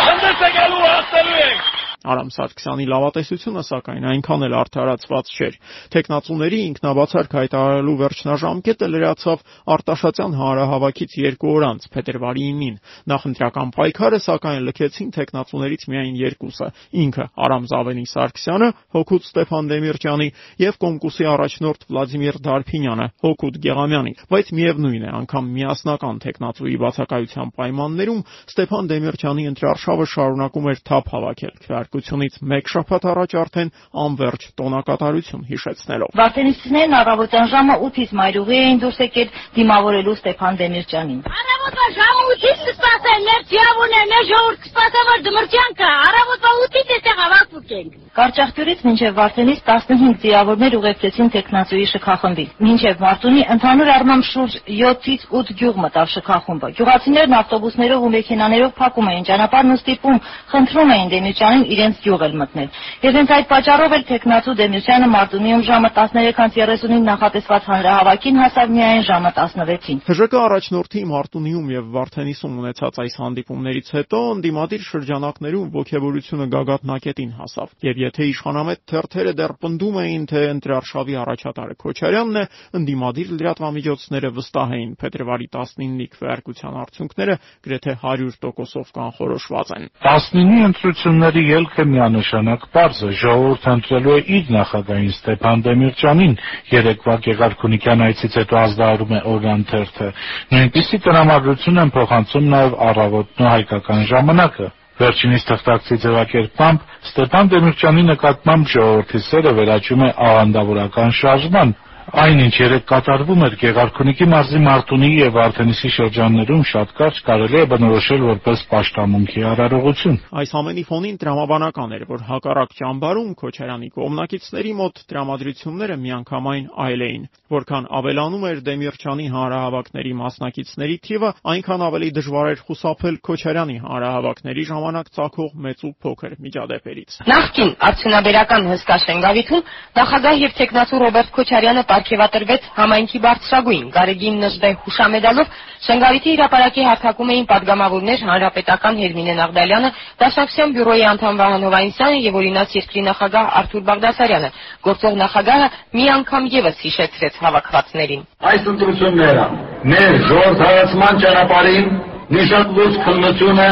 Հանդես 0.00 0.48
է 0.48 0.50
գալու 0.56 0.82
հաստելու 0.86 1.38
ենք։ 1.44 1.79
Արամ 2.00 2.30
Սարգսյանի 2.32 2.84
լավատեսությունը 2.88 3.62
սակայն 3.68 4.04
այնքան 4.08 4.44
էլ 4.46 4.54
արդարացված 4.56 5.30
չէր։ 5.36 5.56
Տեխնացուների 5.92 6.60
ինքնաբացարկ 6.70 7.34
հայտարարելու 7.36 7.96
վերջնաժամկետը 8.00 8.86
լրացավ 8.90 9.42
Արտաշատյան 9.74 10.36
հանրահավաքից 10.40 11.16
2 11.20 11.50
օր 11.50 11.66
անց, 11.68 11.84
փետրվարի 11.92 12.46
9-ին։ 12.56 12.78
Նախընտրական 13.12 13.72
պայքարը 13.76 14.20
սակայն 14.24 14.64
լքեցին 14.70 15.10
տեխնացուներից 15.20 15.84
միայն 15.92 16.16
երկուսը՝ 16.20 16.68
ինքը 17.04 17.26
Արամ 17.44 17.64
Զավենի 17.68 18.06
Սարգսյանը, 18.10 18.68
հոգուտ 18.96 19.28
Ստեփան 19.28 19.70
Դեմիրճյանի 19.70 20.28
եւ 20.64 20.80
Կոմկուսի 20.80 21.28
առաջնորդ 21.30 21.86
Վլադիմիր 21.90 22.40
Դարփինյանը, 22.48 23.06
հոգուտ 23.28 23.60
Գեղամյանի, 23.60 24.12
բայց 24.30 24.52
միևնույն 24.60 25.04
է, 25.04 25.10
անգամ 25.20 25.52
միասնական 25.60 26.20
տեխնացուի 26.24 26.76
բացակայության 26.80 27.54
պայմաններում 27.60 28.24
Ստեփան 28.50 28.90
Դեմիրճյանի 28.90 29.48
ընտրարշավը 29.50 30.06
շարունակում 30.14 30.70
էր 30.70 30.82
թափ 30.90 31.10
հավաքել 31.10 31.54
քվեարկությունից 31.90 32.34
մեկ 32.50 32.68
շաբաթ 32.70 33.06
առաջ 33.10 33.32
արդեն 33.40 33.70
անverջ 33.98 34.42
տոնակատարություն 34.60 35.42
հիշեցնելով։ 35.50 36.12
Վարդենիստներն 36.20 36.94
առավոտյան 37.00 37.48
ժամը 37.50 37.74
8-ից 37.86 38.10
մայրուղի 38.20 38.58
էին 38.60 38.78
դուրս 38.84 38.98
եկել 39.02 39.28
դիմավորելու 39.58 40.14
Ստեփան 40.20 40.60
Դեմիրճյանին։ 40.60 41.20
Առավոտվա 41.40 41.86
ժամը 41.98 42.22
8-ից 42.30 42.62
կսպասեն, 42.70 43.26
մեր 43.30 43.42
ձիավուն 43.50 43.90
է, 43.90 44.02
մեր 44.10 44.24
ժողովուրդ 44.30 44.62
կսպասա, 44.64 45.02
որ 45.10 45.24
դմրճանքը 45.26 45.90
առավոտվա 45.90 46.50
8-ից 46.60 46.94
էստեղ 47.00 47.24
ավակ 47.26 47.58
ուկենք։ 47.60 47.98
Կարճախտյուրից 48.20 48.80
մինչև 48.86 49.12
Վարդենից 49.20 49.60
15 49.66 50.16
ձիավորներ 50.22 50.74
ուղեկցեցին 50.80 51.28
տեխնացուի 51.34 51.84
շքախմբի։ 51.90 52.46
Մինչև 52.66 53.04
Մարտունի 53.04 53.44
ընդհանուր 53.54 53.90
առմամբ 53.94 54.26
շուրջ 54.30 54.56
7-ից 54.66 55.26
8 55.30 55.52
գյուղ 55.60 55.78
մտավ 55.84 56.10
շքախումբը։ 56.14 56.70
Գյուղացիներն 56.80 57.36
ավտոբուսներով 57.40 58.06
ու 58.06 58.12
մեքենաներով 58.16 58.74
փակում 58.80 59.10
էին 59.10 59.28
ճանապարհն 59.30 59.70
ու 59.70 59.78
ստիպում, 59.80 60.18
խնդրում 60.50 60.90
էին 60.90 61.12
Դեմիրճանին 61.14 61.64
իրենց 61.80 62.00
գյուղ 62.04 62.24
էլ 62.26 62.34
մտնել։ 62.40 62.68
Եվ 63.00 63.16
հենց 63.20 63.30
այդ 63.36 63.46
պատճառով 63.50 63.94
էլ 63.96 64.04
տեխնացու 64.10 64.54
Դեմիրճյանը 64.60 65.08
Մարտունիում 65.10 65.62
ժամը 65.70 65.90
13:39-ին 65.96 67.04
նախատեսված 67.10 67.68
հանրահավաքին 67.70 68.40
հասավ 68.40 68.74
միայն 68.76 69.04
ժամը 69.10 69.30
16-ին։ 69.40 69.98
ՀԺԿ 70.10 70.34
առաջնորդի 70.40 71.02
Մարտունիում 71.10 71.70
եւ 71.70 71.84
Վարդենիսում 71.96 72.58
ունեցած 72.60 73.00
այս 73.00 73.14
հանդիպումներից 73.20 73.88
հետո 73.96 74.20
ընդդիմադիր 74.34 74.82
շրջանակներում 74.90 75.70
ողջավորությունը 75.80 76.46
գագաթնակետին 76.54 77.32
հասավ 77.40 77.68
եւ 77.90 78.00
եթե 78.04 78.28
իշխանամետ 78.30 78.80
թերթերը 78.90 79.32
դեռ 79.40 79.54
պնդում 79.64 79.96
էին, 80.00 80.24
թե 80.30 80.40
ընտրարշավի 80.50 81.14
առաջատարը 81.20 81.74
Քոչարյանն 81.80 82.40
է, 82.40 82.44
ընդդիմադիր 82.80 83.28
լրատվամիջոցները 83.40 84.30
վստահ 84.36 84.74
էին 84.76 84.92
փետրվարի 85.00 85.46
19-ի 85.56 86.06
քվեարկության 86.14 86.78
արդյունքները 86.80 87.36
գրեթե 87.66 87.94
100%-ով 88.04 88.92
կանխորոշված 89.00 89.72
են։ 89.76 89.86
19-ի 90.04 90.60
ընտրությունների 90.70 91.44
ելքը 91.70 91.84
միանշանակ 91.86 92.62
པարզ 92.74 92.98
է, 93.06 93.10
ժողովուրդը 93.20 93.72
ընտրելու 93.78 94.14
է 94.18 94.22
իր 94.36 94.48
նախագահին 94.54 95.10
Ստեփան 95.14 95.60
Դեմիրճյանին, 95.66 96.32
երեկվա 96.70 97.14
Գեղարքունիքյան 97.26 98.02
այցից 98.06 98.38
հետո 98.40 98.58
ազդարարում 98.60 99.14
է 99.14 99.20
Օրյան 99.30 99.62
թերթը։ 99.70 100.08
Նույնպիսի 100.50 101.00
տրամադրություն 101.06 101.80
են 101.84 101.92
փոխանցում 101.94 102.48
նաև 102.54 102.74
առավոտն 102.90 103.44
ու 103.46 103.52
հայկական 103.54 104.02
ժամանակը։ 104.10 104.68
Վերջինիս 105.00 105.44
թղթակցի 105.48 105.96
ձևակերպմամբ 106.00 106.80
Ստեփան 107.10 107.50
Դեմիրճյանի 107.54 108.02
նկատմամբ 108.10 108.66
ժողովրդի 108.74 109.20
սերը 109.30 109.52
վերաճում 109.60 110.02
է 110.04 110.10
աղանդավորական 110.30 111.14
շարժման, 111.20 111.72
Այնինչ 112.10 112.54
երեկ 112.58 112.86
կատարվում 112.90 113.42
էր 113.46 113.52
Գեղարքունիքի 113.60 114.26
մարզի 114.30 114.60
Մարտունի 114.64 115.08
եւ 115.14 115.36
Վարդենիսի 115.36 115.90
շրջաններում 115.94 116.62
շատ 116.70 116.94
կարճ 116.98 117.18
կարելի 117.28 117.58
է 117.60 117.66
բնորոշել 117.70 118.24
որպես 118.26 118.64
պաշտամունքի 118.70 119.44
արարողություն։ 119.50 120.16
Այս 120.40 120.54
ամենի 120.60 120.84
ֆոնին 120.90 121.20
տրամաբանական 121.22 121.94
էր, 121.94 122.04
որ 122.10 122.24
հակառակ 122.30 122.74
ճամբարում 122.80 123.30
Քոչարյանի 123.40 123.90
կողմնակիցների 123.94 124.72
մոտ 124.80 125.02
տրամադրությունները 125.10 125.96
միանգամայն 126.00 126.66
այլ 126.90 127.04
էին։ 127.06 127.22
Որքան 127.50 127.84
ավելանում 128.00 128.44
էր 128.50 128.58
Դեմիրճյանի 128.66 129.26
հանրահավաքների 129.30 130.12
մասնակիցների 130.20 130.96
թիվը, 131.06 131.30
այնքան 131.50 131.80
ավելի 131.90 132.10
դժվար 132.18 132.50
էր 132.50 132.60
խուսափել 132.66 133.16
Քոչարյանի 133.30 133.76
հանրահավաքների 133.86 134.64
ժամանակ 134.70 135.10
ցակող 135.14 135.50
մեծ 135.66 135.82
ու 135.86 135.94
փոքր 136.04 136.36
միջադեպերից։ 136.46 137.18
Նախկին 137.30 137.70
արդյունաբերական 137.90 138.70
հսկա 138.70 138.96
շենգավիթում 139.06 139.66
նախագահ 140.00 140.40
եւ 140.40 140.54
տեխնացու 140.60 141.00
Ռոբերտ 141.00 141.34
Քոչարյանը 141.40 141.82
պարգևատրվեց 142.00 142.68
համայնքի 142.76 143.18
բարձրագույն 143.24 143.88
Գարեգին 143.92 144.36
Նժդե 144.40 144.70
հուշամեդալով, 144.84 145.46
Շնգավիթի 145.80 146.32
հրապարակի 146.36 146.82
հարթակում 146.86 147.30
էին 147.34 147.46
падգամավորներ 147.50 148.24
հանրապետական 148.30 148.98
Հերմինե 149.00 149.34
Նաղդալյանը, 149.40 149.90
Դաշնակցյան 150.20 150.74
բյուրոյի 150.76 151.04
անդամ 151.10 151.40
Վահան 151.40 151.64
Հովանեսյանը 151.66 152.18
եւ 152.20 152.38
օրինաց 152.40 152.76
երկրի 152.80 153.04
նախագահ 153.10 153.46
Արթուր 153.60 153.84
Բաղդասարյանը։ 153.90 154.50
Գործող 154.84 155.14
նախագահը 155.20 155.68
մի 155.96 156.04
անգամ 156.20 156.44
եւս 156.60 156.76
հիշեցրեց 156.84 157.40
հավաքվածներին։ 157.40 158.22
Այս 158.50 158.68
ընտրությունները 158.70 159.46
մեր 159.90 160.12
ժողովրդավարական 160.30 161.20
ճանապարհին 161.24 161.90
նշան 162.30 162.74
լույս 162.76 163.00
քննություն 163.04 163.60
է, 163.60 163.70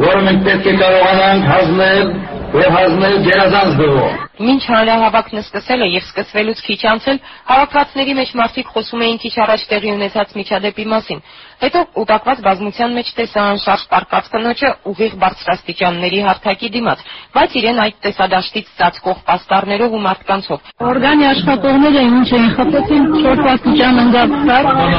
որը 0.00 0.20
մենք 0.26 0.44
պետք 0.48 0.70
է 0.70 0.74
կարողանանք 0.80 1.48
հանձնել 1.50 2.06
եւ 2.50 2.72
հանձնել 2.74 3.16
գերազանց 3.26 3.74
դրով։ 3.78 4.14
Մինչ 4.40 4.62
հանրահավաքն 4.70 5.40
սկսել 5.40 5.84
է 5.84 5.88
եւ 5.90 6.04
սկսվելուց 6.08 6.62
քիչ 6.66 6.80
անցել, 6.90 7.18
հավաքվածների 7.50 8.14
մեջ 8.18 8.30
մարդիկ 8.40 8.72
խոսում 8.74 9.04
էին 9.06 9.18
քիչ 9.22 9.34
առաջ 9.44 9.64
տեղի 9.70 9.90
ունեցած 9.94 10.34
միջադեպի 10.40 10.86
մասին։ 10.90 11.20
Հետո 11.60 11.80
ուտակված 12.00 12.38
բազմության 12.46 12.94
մեջ 12.96 13.08
տեսա 13.20 13.42
անշարժ 13.52 13.82
պարկած 13.92 14.30
կնոջը 14.32 14.70
ուղիղ 14.90 15.12
բարձրաստիճանների 15.20 16.20
հարթակի 16.26 16.70
դիմաց, 16.74 17.02
բայց 17.36 17.56
իրեն 17.60 17.80
այդ 17.84 17.98
տեսադաշտից 18.06 18.70
ծածկող 18.80 19.18
պաստառներով 19.28 19.96
ու 20.00 20.02
մարդկանցով։ 20.08 20.72
Օրգանի 20.90 21.28
աշխատողները 21.30 22.04
ինչ 22.10 22.28
էին 22.40 22.50
խփեցին 22.56 23.04
4 23.20 23.50
աստիճան 23.52 24.02
ընկած։ 24.04 24.34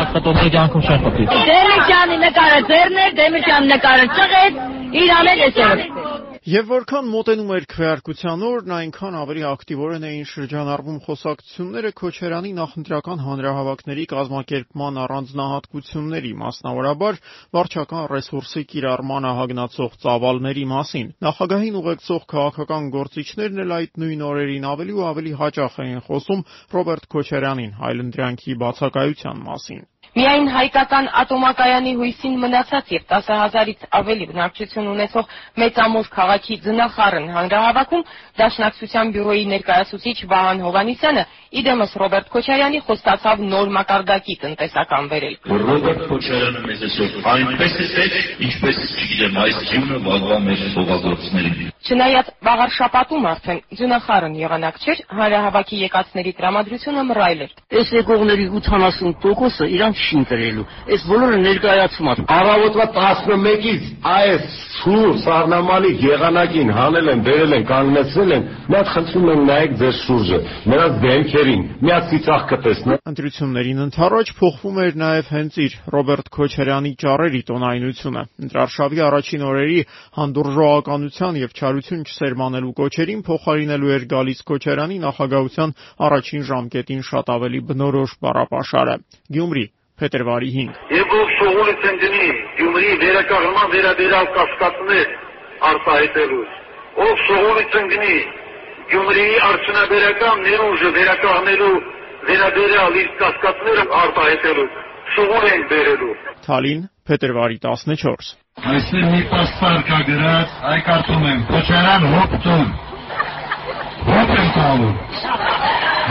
Աշխատողների 0.02 0.54
ջանքում 0.56 0.86
խփի։ 0.92 1.28
Դեմիրճյանի 1.50 2.22
նկարը 2.30 2.62
ձեռն 2.70 3.04
էր, 3.08 3.18
Դեմիրճյանի 3.22 3.74
նկարը 3.74 4.08
ճղեց, 4.22 4.64
իր 5.02 5.14
ամեն 5.18 5.46
էսեր։ 5.50 6.01
Եվ 6.42 6.72
որքան 6.74 7.10
մոտենում 7.14 7.52
էր 7.54 7.66
քվեարկության 7.70 8.44
օրն, 8.48 8.72
այնքան 8.74 9.16
ավելի 9.20 9.44
ակտիվորեն 9.46 10.06
էին 10.08 10.24
շրջանառվում 10.30 10.96
խոսակցությունները 11.06 11.92
Քոչարյանի 12.00 12.54
նախընտրական 12.60 13.22
հանրահավաքների 13.26 14.06
կազմակերպման 14.14 14.98
առանձնահատկությունների, 15.04 16.32
մասնավորաբար 16.42 17.22
վարչական 17.58 18.10
ռեսուրսի 18.14 18.66
կիրառմանը 18.74 19.36
հագնացող 19.42 20.02
ծավալների 20.02 20.66
մասին։ 20.74 21.14
Նախագահին 21.30 21.80
ուղեկցող 21.84 22.28
քաղաքական 22.34 22.90
գործիչներն 22.98 23.66
էլ 23.68 23.78
այդ 23.78 24.02
նույն 24.02 24.26
օրերին 24.32 24.70
ավելի 24.74 24.98
ու 24.98 25.06
ավելի 25.14 25.38
հաճախ 25.46 25.80
էին 25.86 26.06
խոսում 26.10 26.46
Ռոբերտ 26.74 27.10
Քոչարյանին 27.14 27.78
հայլընտրանքի 27.86 28.58
բացակայության 28.66 29.46
մասին։ 29.52 29.86
Միայն 30.12 30.50
հայկական 30.52 31.06
ատոմակայանի 31.22 31.92
հույսին 31.96 32.34
մնացած 32.42 32.90
եւ 32.92 33.04
10000-ից 33.12 33.86
ավելի 34.00 34.26
բնակչություն 34.32 34.90
ունեցող 34.92 35.30
մեծամոր 35.64 36.10
քաղաքի 36.16 36.58
ձնախառն 36.66 37.30
հանրահավաքում 37.36 38.04
Դաշնակցության 38.42 39.14
բյուրոյի 39.16 39.46
ներկայացուցիչ 39.54 40.18
Վահան 40.34 40.62
Հովանիսյանը 40.68 41.24
իդեմս 41.62 41.96
Ռոբերտ 42.02 42.28
Քոչարյանի 42.32 42.80
խոստացավ 42.88 43.42
նոր 43.52 43.72
մակարդակի 43.76 44.36
տնտեսական 44.44 45.10
վերելք։ 45.12 45.50
Ռոբերտ 45.64 46.04
Քոչարյանը 46.12 46.62
մեզ 46.68 46.86
այսօր 46.88 47.28
այնպես 47.32 47.76
է 47.76 47.88
սեր, 47.92 48.16
ինչպես 48.52 48.80
չգիտեմ 48.92 49.40
այս 49.42 49.60
ջունը 49.72 49.98
վաղվա 50.08 50.38
մեր 50.48 50.64
հողագործներին։ 50.76 51.72
Չնայած 51.82 52.28
վաղար 52.46 52.72
շապատում 52.78 53.24
արդեն 53.32 53.60
ձնախառն 53.80 54.34
եղանակ 54.38 54.76
չէր, 54.86 55.00
հանրահավաքի 55.18 55.80
եկածների 55.82 56.34
տրամադրությունը 56.40 57.06
մռայլ 57.12 57.42
էր։ 57.46 57.56
Այս 57.82 57.94
եկողների 57.98 58.46
80%-ը 58.62 59.70
իրան 59.76 59.96
չի 60.02 60.18
ընտրելու։ 60.22 60.66
Այս 60.92 61.06
բոլորը 61.12 61.40
ներկայացված։ 61.46 62.22
Առավոտվա 62.42 62.86
11-ից 62.98 63.90
այս 64.12 64.60
ցուր 64.82 65.12
սառնամալի 65.22 65.92
եղանակին 66.02 66.72
հանել 66.78 67.12
են, 67.12 67.20
բերել 67.28 67.56
են, 67.58 67.66
կանգնեցրել 67.72 68.32
են։ 68.38 68.46
հատ 68.82 68.90
խնդրում 68.92 69.28
եմ 69.32 69.42
նայեք 69.46 69.74
ձեր 69.78 69.96
շուրջը, 70.02 70.38
նրանց 70.72 70.96
դեմքերին, 71.02 71.64
մի 71.82 71.92
հատ 71.92 72.06
ծիծաղ 72.12 72.46
կտեսնեք։ 72.52 73.04
Ընտրություններին 73.12 73.82
ընթառաջ 73.86 74.32
փոխվում 74.40 74.80
էր 74.82 74.98
նաև 75.02 75.30
հենց 75.36 75.60
իր 75.66 75.76
Ռոբերտ 75.96 76.32
Քոչարյանի 76.38 76.94
ճառերի 77.04 77.42
տոնայնությունը։ 77.52 78.24
Ընտրարշավի 78.42 79.04
առաջին 79.06 79.46
օրերի 79.52 79.80
հանդուրժողականության 80.18 81.40
եւ 81.42 81.54
չարություն 81.62 82.02
չսերմանելու 82.10 82.74
կոչերին 82.82 83.22
փոխարինելու 83.30 83.94
էր 84.02 84.08
գալիս 84.16 84.42
Քոչարյանի 84.50 84.98
նախագահության 85.06 85.76
առաջին 86.10 86.48
ժամկետին 86.50 87.06
շատ 87.12 87.32
ավելի 87.38 87.62
բնորոշ 87.70 88.18
բառապաշարը։ 88.26 88.98
Գյումրի 89.38 89.66
փետրվարի 90.02 90.52
5 90.58 90.98
Եվ 90.98 91.16
ով 91.22 91.34
շողունից 91.38 91.88
են 91.92 91.98
գնի 92.04 92.28
Գյումրի 92.60 92.94
վերականգնման 93.06 93.74
վերաբերյալ 93.76 94.30
կասկածներ 94.38 95.16
արտահայտելու։ 95.72 96.44
Ով 97.06 97.26
շողունից 97.30 97.76
են 97.82 97.90
գնի 97.96 98.16
Գյումրիի 98.92 99.36
արդյունաբերական 99.48 100.46
ներուժը 100.46 100.90
վերականգնելու 101.00 101.76
վերաբերյալ 102.30 102.98
իր 103.02 103.12
կասկածները 103.22 103.86
արտահայտելու։ 104.02 104.70
Շողուն 105.16 105.48
են 105.52 105.64
բերելու։ 105.72 106.16
Թալին 106.46 106.82
փետրվարի 107.10 107.58
14 107.66 108.36
Այսօր 108.72 109.06
մի 109.12 109.22
պաստար 109.32 109.78
կա 109.88 110.00
գրած, 110.08 110.56
այ 110.72 110.80
կարդում 110.88 111.24
եմ, 111.32 111.40
Քոչարյան 111.52 112.08
հոպտում։ 112.14 112.66
Հոպ 114.10 114.34
եմ 114.42 114.50
տալու։ 114.58 114.92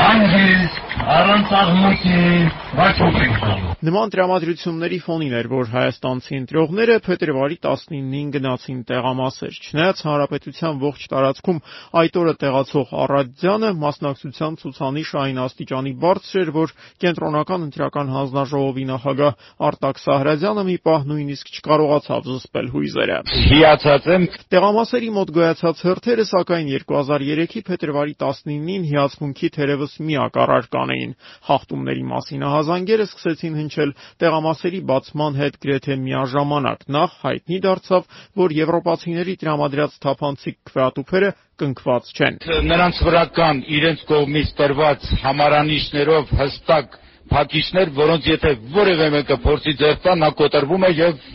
Հանգիստ, 0.01 0.81
առանց 1.17 1.53
աղմուկի, 1.61 2.25
հոպ 2.71 3.17
ենք 3.19 3.39
տալու։ 3.43 3.71
Նման 3.81 4.11
տրամադրությունների 4.13 4.99
ֆոնին 5.03 5.35
էր, 5.41 5.47
որ 5.51 5.69
հայաստանցի 5.73 6.35
ընտրողները 6.37 6.97
փետրվարի 7.07 7.57
19-ին 7.65 8.29
գնացին 8.35 8.81
տեղամասեր։ 8.91 9.55
Չնայած 9.67 10.03
հանրապետության 10.07 10.81
ողջ 10.85 11.07
տարածքում 11.11 11.61
այդ 12.01 12.19
օրը 12.21 12.35
տեղացող 12.45 12.93
առադյանը 13.05 13.71
մասնակցության 13.81 14.59
ցուցանիշը 14.61 15.19
այն 15.21 15.41
աստիճանի 15.41 15.93
բարձր 16.05 16.41
էր, 16.41 16.51
որ 16.61 16.75
կենտրոնական 17.01 17.65
ընտրական 17.67 18.13
հանձնաժողովի 18.15 18.85
նախագահ 18.91 19.33
Արտակ 19.71 20.01
Սահրազյանը 20.05 20.65
մի 20.71 20.77
պահ 20.85 21.01
նույնիսկ 21.11 21.53
չկարողացավ 21.57 22.31
զսպել 22.31 22.71
հույզերը։ 22.77 23.19
Հիացած 23.51 24.11
եմ։ 24.15 24.29
Տեղամասերի 24.53 25.11
մոտ 25.17 25.35
գոյացած 25.41 25.85
հերթերը 25.89 26.29
սակայն 26.31 26.71
2003-ի 26.77 27.65
փետրվարի 27.71 28.15
19-ին 28.21 28.87
հիացմունքի 28.93 29.53
թերևս 29.57 29.97
միակ 30.11 30.41
առարկան 30.45 30.95
էին։ 31.01 31.17
Խախտումների 31.49 32.05
մասին 32.11 32.45
ահազանգերը 32.61 33.05
սկսեցին 33.09 33.55
հնչել 33.57 33.93
տեղամասերի 34.21 34.81
բացման 34.91 35.37
հետ 35.41 35.55
գրեթե 35.65 35.97
միաժամանակ։ 36.05 36.83
Նախ 36.97 37.15
հայտնի 37.25 37.59
դարձավ, 37.67 38.09
որ 38.41 38.55
եվրոպացիների 38.59 39.35
տրամադրած 39.41 39.97
թափանցիկ 40.05 40.57
քվեատուփերը 40.71 41.31
կնքված 41.61 42.13
չեն։ 42.21 42.39
Նրանց 42.71 43.03
վրա 43.09 43.25
կան 43.41 43.63
իրենց 43.81 44.05
կողմից 44.11 44.53
տրված 44.61 45.09
համարանիշներով 45.25 46.35
հստակ 46.41 46.99
փակիչներ, 47.31 47.93
որոնց 48.01 48.31
եթե 48.31 48.55
որևէ 48.77 49.11
մեկը 49.17 49.37
փորձի 49.45 49.75
ձեռ 49.81 50.01
տա, 50.05 50.17
նա 50.21 50.31
կոտրվում 50.41 50.87
է 50.89 50.91
եւ 51.01 51.29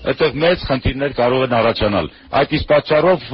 այդտեղ 0.00 0.36
մեծ 0.42 0.62
խնդիրներ 0.68 1.14
կարող 1.18 1.42
են 1.44 1.54
առաջանալ։ 1.60 2.06
Այդ 2.40 2.54
իսկ 2.56 2.68
պատճառով 2.70 3.24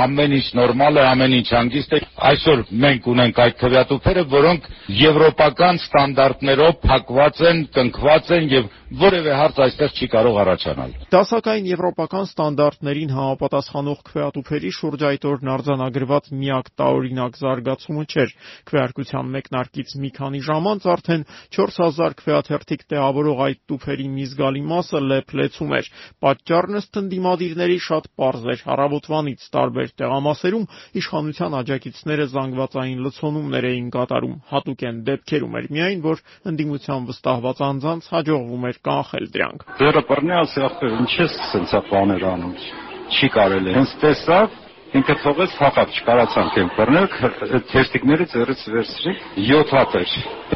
ամեն 0.00 0.36
ինչ 0.36 0.46
նորմալ 0.56 0.96
է, 0.96 1.04
ամեն 1.12 1.36
ինչ 1.40 1.48
հանգիստ 1.56 1.96
է։ 1.96 2.00
Այսօր 2.30 2.62
մենք 2.86 3.08
ունենք 3.12 3.40
այդ 3.44 3.58
քվեատուփերը, 3.60 4.24
որոնք 4.32 4.68
եվրոպական 5.02 5.80
ստանդարտներով 5.82 6.74
փակված 6.86 7.42
են, 7.50 7.62
կնքված 7.76 8.32
են 8.36 8.50
եւ 8.56 8.70
որևէ 8.86 9.32
հարց 9.34 9.56
այստեղ 9.64 9.94
չի 9.98 10.06
կարող 10.12 10.36
առաջանալ։ 10.40 10.90
Դասակային 11.10 11.64
եվրոպական 11.72 12.26
ստանդարտներին 12.30 13.14
համապատասխանող 13.16 14.02
քվեատուփերի 14.06 14.70
շուրջ 14.76 15.04
այդ 15.10 15.26
օրն 15.26 15.50
արձանագրված 15.56 16.30
միակ 16.42 16.70
տարօրինակ 16.80 17.40
զարգացումը 17.42 18.04
չէր։ 18.06 18.34
Քվեարկության 18.70 19.32
մեկնարկից 19.36 19.96
մի 20.06 20.10
քանի 20.16 20.42
ժամ 20.46 20.70
անց 20.70 20.86
արդեն 20.94 21.26
4000 21.56 22.16
քվեաթերթիկ 22.22 22.86
տեղավորող 22.94 23.42
այդ 23.46 23.60
տուփերի 23.66 24.06
մի 24.14 24.26
զգալի 24.30 24.62
մասը 24.70 25.02
լեփլեցում 25.10 25.76
էր։ 25.82 25.90
Պատճառն 26.24 26.78
ըստ 26.80 26.98
ընդդիմադիրների 27.00 27.78
շատ 27.86 28.08
պարզ 28.20 28.46
էր։ 28.52 28.64
Առավոտվանից 28.76 29.46
տարբեր 29.56 29.92
տեղամասերում 30.00 30.66
իշխանության 31.00 31.56
աջակիցները 31.60 32.26
զանգվածային 32.34 33.00
լցոնումներ 33.06 33.68
էին 33.70 33.88
կատարում։ 33.96 34.36
Հատուկ 34.52 34.84
են 34.90 35.00
դեպքերում 35.06 35.56
էր 35.60 35.70
միայն, 35.76 36.04
որ 36.06 36.22
ընդդիմության 36.52 37.08
վստահված 37.10 37.64
անձանց 37.70 38.10
հաջողվում 38.16 38.68
էր 38.70 38.80
կանխել 38.90 39.26
դրանք։ 39.36 39.66
Դերը 39.80 40.04
բռնի 40.10 40.36
ասի 40.42 40.64
ախպեր, 40.66 40.94
ինչ 41.06 41.10
ես 41.22 41.40
սենցա 41.52 41.82
բաներ 41.90 42.30
անում։ 42.36 42.54
Չի 43.16 43.28
կարելի։ 43.36 43.76
Հենց 43.76 43.98
տեսավ 44.02 44.65
ինքը 44.96 45.14
թողեց 45.20 45.54
հակապ 45.60 45.90
չկարացանք 45.96 46.54
են 46.60 46.68
բռնել 46.76 47.06
թերթիկները 47.70 48.26
ծերից 48.32 48.62
վերցրի 48.74 49.12
7 49.48 49.72
հատ 49.76 49.96
էր 50.00 50.12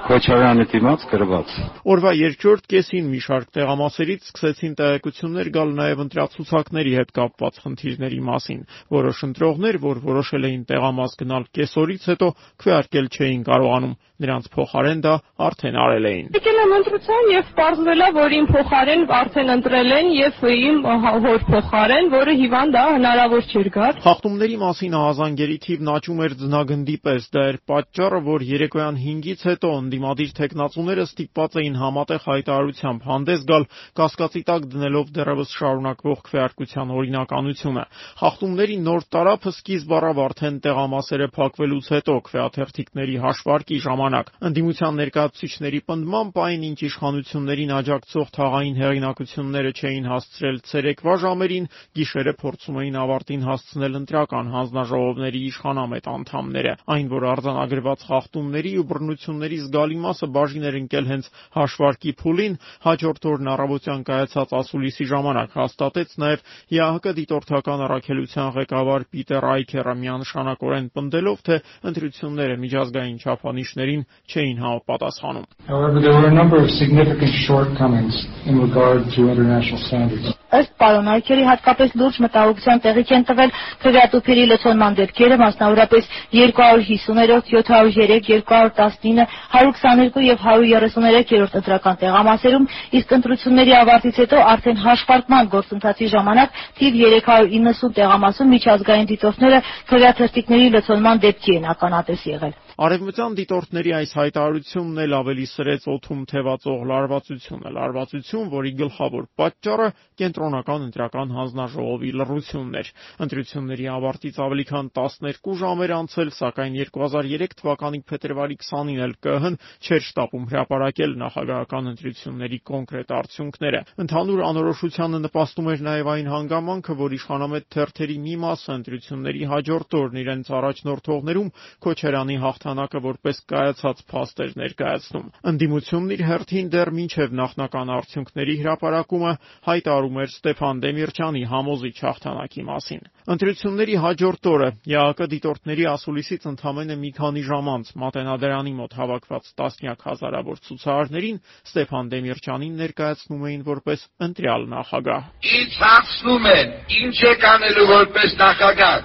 Քոչարյանի 0.06 0.66
դիմաց 0.72 1.04
գրված 1.10 1.54
Օրվա 1.94 2.12
երկրորդ 2.16 2.68
կեսին 2.72 3.10
մի 3.10 3.20
շարք 3.26 3.50
տեղամասերից 3.58 4.28
սկսեցին 4.30 4.76
տեղեկություններ 4.80 5.50
գալ 5.56 5.74
նաև 5.80 6.04
ընտրացուցակների 6.06 6.94
հետ 7.00 7.12
կապված 7.20 7.60
խնդիրների 7.64 8.20
մասին 8.30 8.62
որոշ 8.96 9.24
ընտրողներ 9.28 9.80
որ 9.84 10.04
որոշել 10.10 10.48
էին 10.50 10.62
տեղամաս 10.70 11.18
գնալ 11.20 11.48
կեսօրից 11.60 12.08
հետո 12.14 12.30
քվեարկել 12.64 13.10
չէին 13.10 13.44
կարողանում 13.50 13.98
նրանց 14.24 14.50
փոխարեն 14.54 15.04
դա 15.06 15.14
արդեն 15.50 15.80
արել 15.84 16.10
էին 16.10 16.26
Եկել 16.40 16.60
եմ 16.64 16.74
ընտրության 16.80 17.30
եւ 17.34 17.52
պարզվել 17.60 18.00
է 18.00 18.10
որ 18.20 18.36
իմ 18.40 18.46
փոխարեն 18.50 19.06
արդեն 19.20 19.54
ընտրել 19.56 19.94
են 20.00 20.12
եւ 20.20 20.44
իմ 20.50 20.82
հոր 21.06 21.46
փոխարեն 21.50 22.10
որը 22.14 22.36
հիվանդ 22.40 22.80
է 22.80 22.84
հնարավոր 22.90 23.50
չէր 23.50 23.70
գալ 23.76 24.00
Խախտումների 24.00 24.56
մասին 24.60 24.94
ահազանգերի 24.96 25.56
թիվն 25.64 25.88
աճում 25.90 26.20
էր 26.24 26.34
ձնագնդի 26.40 26.96
պես։ 27.04 27.26
Դա 27.34 27.42
էր 27.50 27.56
պատճառը, 27.70 28.20
որ 28.26 28.44
երեկոյան 28.50 28.96
5-ից 29.00 29.44
հետո 29.48 29.70
ընդդիմադիր 29.80 30.30
տեխնացուները 30.40 31.04
ստիպված 31.10 31.56
էին 31.60 31.76
համատեղ 31.80 32.24
հայտարարությամբ 32.26 33.06
հանդես 33.10 33.44
գալ 33.50 33.66
կասկածի 34.00 34.42
տակ 34.50 34.66
դնելով 34.74 35.12
դեռևս 35.20 35.54
շարունակվող 35.60 36.22
քվեարկության 36.30 36.94
օրինականությունը։ 37.00 37.84
Խախտումների 38.20 38.76
նոր 38.90 39.06
տարափը 39.14 39.52
սկիզբ 39.60 39.94
առավ 40.00 40.22
արդեն 40.26 40.60
տեղամասերը 40.64 41.28
փակվելուց 41.40 41.90
հետո 41.94 42.16
քվեաթերթիկների 42.30 43.16
հաշվարկի 43.24 43.78
ժամանակ։ 43.86 44.09
Ընդդիմության 44.10 44.96
ներկայացուցիչների 45.00 45.80
պնդմամբ 45.90 46.38
այն, 46.44 46.62
ինչ 46.70 46.78
իշխանություններին 46.88 47.72
աջակցող 47.76 48.30
թաղային 48.36 48.78
հեղինակությունները 48.80 49.72
չէին 49.80 50.08
հասցրել 50.10 50.58
ցերեկվա 50.70 51.14
ժամերին, 51.24 51.68
գիշերը 52.00 52.34
փորձում 52.40 52.78
էին 52.80 52.98
ավարտին 53.00 53.44
հասցնել 53.50 53.98
ընտրական 54.00 54.50
հանձնաժողովների 54.54 55.40
իշխանամետ 55.50 56.10
անդամները։ 56.14 56.74
Այն, 56.90 57.06
որ 57.10 57.26
արձանագրված 57.30 58.04
խախտումների 58.10 58.72
ու 58.80 58.86
բռնությունների 58.90 59.58
զգալի 59.64 59.98
մասը 60.04 60.30
բաժին 60.34 60.66
էր 60.70 60.78
ընկել 60.80 61.10
հենց 61.10 61.30
հաշվարկի 61.60 62.12
փուլին, 62.20 62.54
հաջորդ 62.86 63.28
օրն 63.30 63.52
առավոտյան 63.54 64.02
կայացած 64.10 64.54
ասուլիսի 64.60 65.04
ժամանակ 65.10 65.56
հաստատեց 65.60 66.16
նաև 66.24 66.44
ՀԱՀԿ 66.70 67.14
դիտորդական 67.20 67.84
առաքելության 67.86 68.50
ղեկավար 68.56 69.06
Պիտեր 69.10 69.44
Այքերը 69.50 69.94
միանշանակորեն 70.00 70.86
պնդելով, 70.96 71.38
թե 71.46 71.56
ընտրությունները 71.90 72.56
միջազգային 72.64 73.18
չափանիշներին 73.20 73.99
չէին 74.30 74.58
համապատասխանում։ 74.64 75.46
However, 75.70 75.98
there 76.00 76.14
were 76.18 76.28
a 76.28 76.36
number 76.40 76.58
of 76.62 76.68
significant 76.82 77.32
shortcomings 77.46 78.14
in 78.46 78.58
regard 78.58 79.06
to 79.14 79.20
international 79.32 79.80
standards. 79.86 80.26
Ըստ 80.50 80.72
պարոն 80.82 81.08
Այքերի 81.14 81.44
հատկապես 81.46 81.92
լուրջ 82.00 82.16
մտահոգության 82.24 82.80
տեղիք 82.84 83.10
են 83.16 83.24
տվել 83.28 83.50
քվեատուփերի 83.84 84.44
լցոնման 84.50 84.96
դեպքերը, 84.98 85.36
մասնավորապես 85.44 86.08
250-րդ, 86.34 87.52
703, 87.54 88.42
219, 88.50 89.26
122 89.54 90.24
եւ 90.26 90.42
133-րդ 90.46 91.54
ընտրական 91.60 92.00
տեղամասերում, 92.02 92.66
իսկ 92.98 93.14
ընտրությունների 93.18 93.76
ավարտից 93.78 94.20
հետո 94.24 94.42
արդեն 94.54 94.82
հաշվարկման 94.86 95.52
գործընթացի 95.54 96.10
ժամանակ 96.16 96.58
թիվ 96.80 96.98
390 97.04 97.94
տեղամասում 98.00 98.52
միջազգային 98.56 99.10
դիտորդները 99.14 99.62
քվեաթերթիկների 99.92 100.74
լցոնման 100.80 101.24
դեպքի 101.26 101.56
են 101.60 101.70
ականատես 101.76 102.26
եղել։ 102.34 102.58
Արևմտյան 102.80 103.34
դիտորդների 103.36 103.90
այս 103.92 104.12
հայտարարությունն 104.16 105.00
էլ 105.02 105.14
ավելի 105.18 105.42
սրեց 105.50 105.82
օդում 105.92 106.20
թևածող 106.30 106.84
լարվածությունը, 106.90 107.72
լարվածություն, 107.76 108.46
որի 108.54 108.70
գլխավոր 108.78 109.26
պատճառը 109.40 109.88
կենտրոնական 110.22 110.86
ընտրական 110.86 111.34
հանձնաժողովի 111.36 112.12
լռությունն 112.20 112.78
էր։ 112.80 112.88
Ընտրությունների 113.26 113.88
ավարտից 114.00 114.38
ավելի 114.46 114.64
քան 114.70 114.88
12 114.96 115.52
ժամ 115.60 115.84
էր 115.84 115.92
անցել, 115.98 116.32
սակայն 116.40 116.78
2003 116.80 117.58
թվականի 117.60 118.00
փետրվարի 118.08 118.56
20-ին 118.64 119.04
էլ 119.04 119.14
ԿՀ-ն 119.28 119.60
չէր 119.84 120.02
շտապում 120.08 120.48
հրապարակել 120.48 121.12
նախագահական 121.20 121.92
ընտրությունների 121.92 122.60
կոնկրետ 122.70 123.14
արդյունքները։ 123.20 123.84
Ընդհանուր 124.08 124.42
անորոշությանը 124.48 125.22
նպաստում 125.28 125.70
էր 125.76 125.84
նաև 125.90 126.10
այն 126.16 126.32
հանգամանքը, 126.32 126.98
որ 127.04 127.18
իշխանամետ 127.20 127.70
թերթերի 127.76 128.18
մի 128.24 128.34
մասը 128.40 128.72
ընտրությունների 128.80 129.44
հաջորդ 129.52 130.00
օրն 130.00 130.20
իրենց 130.24 130.52
առաջնորդողներում 130.60 131.54
Քոչարյանի 131.84 132.36
հաղթանակը 132.70 133.00
որպես 133.02 133.38
կայացած 133.50 134.00
փաստ 134.10 134.40
էր 134.44 134.52
ներկայացնում։ 134.60 135.26
Ընդդիմությունն 135.50 136.12
իր 136.14 136.22
հերթին 136.28 136.68
դեռ 136.70 136.90
մինչև 136.94 137.32
նախնական 137.40 137.90
արդյունքների 137.96 138.54
հրապարակումը 138.60 139.32
հայտարարում 139.66 140.18
էր 140.22 140.30
Ստեփան 140.30 140.82
Դեմիրճյանի 140.84 141.42
համոզիչ 141.50 141.96
հաղթանակի 142.00 142.64
մասին։ 142.70 143.02
Ընտրությունների 143.30 143.96
հաջորդ 144.04 144.48
օրը 144.50 144.70
ՀԱԿ 144.86 145.28
դիտորդների 145.34 145.84
ասուլիսից 145.90 146.46
ընդամենը 146.50 146.96
մի 147.00 147.10
քանի 147.18 147.42
ժամ 147.50 147.66
անց 147.74 147.92
Մատենադարանի 148.00 148.74
մոտ 148.80 148.92
հավաքված 149.00 149.44
տասնյակ 149.60 150.00
հազարավոր 150.10 150.58
ցուցարարներին 150.70 151.38
Ստեփան 151.70 152.10
Դեմիրճյանին 152.14 152.74
ներկայացնում 152.80 153.46
էին 153.50 153.62
որպես 153.70 154.00
ընտրյալ 154.30 154.62
նախագահ։ 154.70 155.22
Ինչ 155.60 155.72
հարցնում 155.80 156.50
են, 156.54 156.68
ինչ 157.00 157.16
եք 157.30 157.46
անելու 157.50 157.88
որպես 157.90 158.36
նախագահ։ 158.40 158.98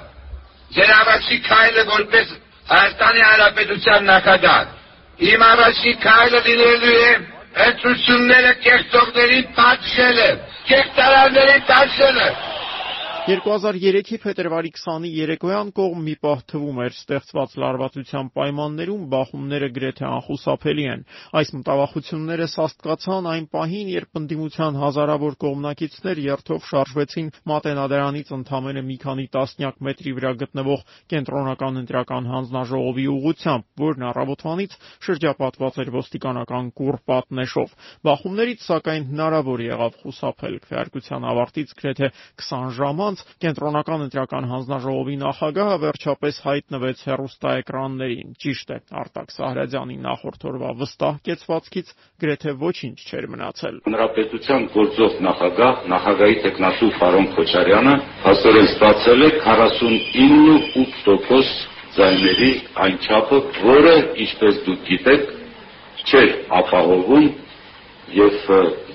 Ձեր 0.76 0.92
առաջի 0.96 1.38
քայլը 1.46 1.84
որպես 1.92 2.32
Հայաստանի 2.70 3.22
Հանրապետության 3.26 4.08
նախագահ։ 4.10 4.64
Իմ 5.32 5.44
առաջի 5.48 5.92
քայլը 6.06 6.40
լինելու 6.46 6.96
է 7.06 7.12
ընտրությունները 7.66 8.54
կեղծողներին 8.66 9.46
պատժելը, 9.60 10.30
կեղծարարներին 10.70 11.62
տաշելը։ 11.70 12.28
2003-ի 13.26 14.20
փետրվարի 14.22 14.70
20-ի 14.78 15.10
երեկոյան 15.18 15.70
կողմ 15.74 16.02
մի 16.06 16.14
պահ 16.22 16.42
թվում 16.52 16.80
էր 16.84 16.92
ստեղծված 16.94 17.54
լարվածության 17.62 18.28
պայմաններում 18.36 19.08
բախումները 19.10 19.70
գրեթե 19.78 20.06
անխուսափելի 20.06 20.86
են։ 20.94 21.02
Այս 21.42 21.50
մտավախությունները 21.58 22.48
սաստկացան 22.54 23.30
այն 23.32 23.48
պահին, 23.56 23.90
երբ 23.96 24.20
ընդդիմության 24.22 24.78
հազարավոր 24.78 25.38
կողմնակիցներ 25.42 26.22
երթով 26.26 26.68
շարժվեցին 26.70 27.32
Մատենադարանից 27.50 28.30
ընդամենը 28.38 28.84
մի 28.86 28.98
քանի 29.02 29.26
տասնյակ 29.34 29.82
մետրի 29.90 30.14
վրա 30.22 30.32
գտնվող 30.46 30.86
կենտրոնական 31.16 31.82
ընտրական 31.82 32.30
հանձնաժողովի 32.30 33.08
ուղությամբ, 33.16 33.66
որն 33.82 34.08
առավոտվանից 34.14 34.78
շրջապատված 35.10 35.82
էր 35.82 35.94
ոստիկանական 35.98 36.72
կուռ 36.78 37.02
պատնեշով։ 37.10 37.76
Բախումներից 38.06 38.70
սակայն 38.70 39.10
հնարավոր 39.10 39.66
եղավ 39.66 40.00
խուսափել։ 40.06 40.62
Քվեարկության 40.66 41.30
ավարտից 41.34 41.76
գրեթե 41.82 42.14
20 42.46 42.76
ժամ 42.76 43.06
անց 43.16 43.24
կենտրոնական 43.40 44.02
ընտրական 44.06 44.46
հանձնաժողովի 44.52 45.16
նախագահը 45.22 45.78
վերջապես 45.84 46.40
հայտնվեց 46.46 47.04
հեռուստաէկրաններին։ 47.08 48.34
Ճիշտ 48.44 48.68
է, 48.76 48.78
Արտակ 49.02 49.28
Սահրազյանի 49.36 49.98
նախորդ 50.06 50.42
օրվա 50.52 50.72
վստահ 50.82 51.14
կեցվածքից 51.28 51.88
գրեթե 52.26 52.52
ոչինչ 52.66 52.98
չէր 53.06 53.26
մնացել։ 53.36 53.76
Հանրապետության 53.86 54.62
գործող 54.76 55.12
նախագահ, 55.26 55.74
նախագահի 55.96 56.38
տեխնասու 56.46 56.92
Ֆարոն 57.00 57.28
Քոչարյանը 57.36 57.96
հասորեն 58.26 58.68
ստացել 58.76 59.20
է 59.26 59.28
49.8% 59.48 61.50
ձայների 61.96 62.52
այն 62.84 62.96
չափը, 63.08 63.38
որը, 63.64 63.96
ինչպես 64.26 64.56
դուք 64.66 64.80
գիտեք, 64.90 65.22
չէր 66.06 66.30
ապահովում 66.60 67.28
եւ 68.14 68.36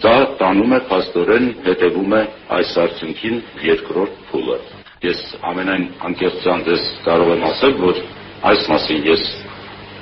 դա 0.02 0.16
տանում 0.40 0.74
է 0.76 0.80
փաստորեն 0.90 1.46
հետևում 1.66 2.12
է 2.14 2.20
այս 2.56 2.74
արդյունքին 2.84 3.40
երկրորդ 3.66 4.20
փուլը 4.30 4.58
ես 5.06 5.22
ամենայն 5.50 5.86
դες 6.68 6.84
կարող 7.06 7.32
եմ 7.34 7.46
ասել 7.50 7.74
որ 7.80 8.02
այս 8.50 8.68
մասին 8.72 9.02
ես 9.11 9.24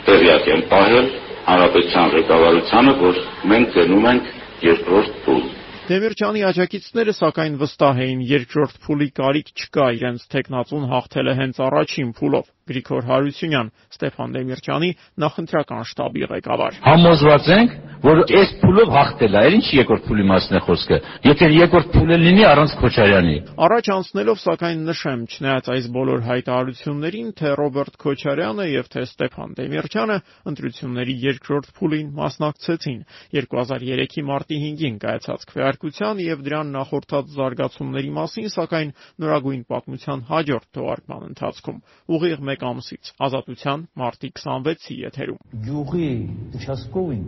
տեղյակ 0.09 0.51
եմ 0.55 0.63
պահել 0.73 1.09
հանրապետության 1.49 2.13
ղեկավարությանը 2.17 2.95
որ 3.05 3.23
մենք 3.53 3.73
գնում 3.79 4.11
ենք 4.13 4.29
երկրորդ 4.69 5.17
փուլ 5.25 5.43
Դեմիրճյանի 5.89 6.43
աջակիցները 6.51 7.13
սակայն 7.17 7.55
վստահ 7.63 8.01
էին 8.05 8.25
երկրորդ 8.29 8.75
փուլի 8.85 9.07
կարիք 9.17 9.53
չկա, 9.57 9.87
իրենց 9.97 10.27
տեխնացուն 10.35 10.85
հաղթել 10.91 11.31
է 11.33 11.35
հենց 11.39 11.61
առաջին 11.65 12.11
փուլով։ 12.19 12.51
Գրիգոր 12.69 13.09
Հարությունյան, 13.09 13.71
Ստեփան 13.97 14.35
Դեմիրճյանի 14.39 14.91
նախընտրական 15.25 15.85
շտաբի 15.89 16.29
ղեկավար։ 16.33 16.81
Համոզված 16.89 17.49
ենք, 17.59 17.77
որ 17.99 18.21
այս 18.39 18.51
փուլով 18.63 18.91
հաղթել 18.95 19.37
է, 19.39 19.43
ինչ 19.59 19.65
երկրորդ 19.75 20.05
փուլի 20.07 20.25
մասն 20.29 20.55
է 20.55 20.61
խոսքը։ 20.69 20.99
Եթե 21.29 21.47
երկրորդ 21.51 21.89
փուլը 21.95 22.19
լինի 22.23 22.45
առանց 22.49 22.75
Քոչարյանի։ 22.79 23.37
Առաջ 23.67 23.89
անցնելով 23.95 24.39
սակայն 24.43 24.85
նշեմ, 24.89 25.25
չնայած 25.35 25.71
այս 25.75 25.89
բոլոր 25.97 26.21
հայտարարություններին, 26.29 27.33
թե 27.39 27.53
Ռոբերտ 27.59 27.99
Քոչարյանը 28.05 28.67
եւ 28.69 28.91
թե 28.95 29.03
Ստեփան 29.09 29.57
Դեմիրճյանը 29.59 30.19
ընտրությունների 30.53 31.15
երկրորդ 31.27 31.69
փուլին 31.79 32.09
մասնակցեցին 32.19 33.01
2003-ի 33.35 34.25
մարտի 34.29 34.59
5-ին 34.69 34.97
կայացած 35.03 35.47
քվեարկության 35.49 36.23
եւ 36.23 36.45
դրան 36.47 36.73
նախորդած 36.79 37.35
զարգացումների 37.39 38.11
մասին, 38.19 38.49
սակայն 38.55 38.95
նորագույն 39.25 39.63
պատմության 39.73 40.25
հաջորդ 40.29 40.69
թողարկման 40.79 41.27
ընթացքում 41.29 41.83
ուղիղ 42.19 42.43
2021 42.59 42.69
ամսից։ 42.69 43.11
Ազատության 43.27 43.83
մարտի 44.01 44.29
26-ի 44.39 44.97
եթերում։ 45.05 45.39
Գյուղի 45.67 46.09
участковին 46.59 47.25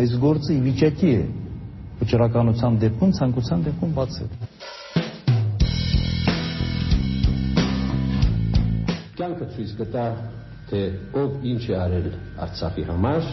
այս 0.00 0.14
գործը 0.24 0.56
ի 0.56 0.60
վիճակի 0.66 1.12
է 1.16 1.22
վճռականության 2.00 2.78
դեպքում 2.84 3.14
ցանկության 3.20 3.64
դեպքում 3.68 3.94
բացել։ 3.98 4.30
Կյանքը 9.20 9.48
ցույց 9.54 9.72
կտա, 9.80 10.06
թե 10.70 10.82
ով 11.20 11.48
ինչ 11.52 11.62
է 11.68 11.74
արել 11.84 12.10
Արցախի 12.46 12.84
համար 12.92 13.32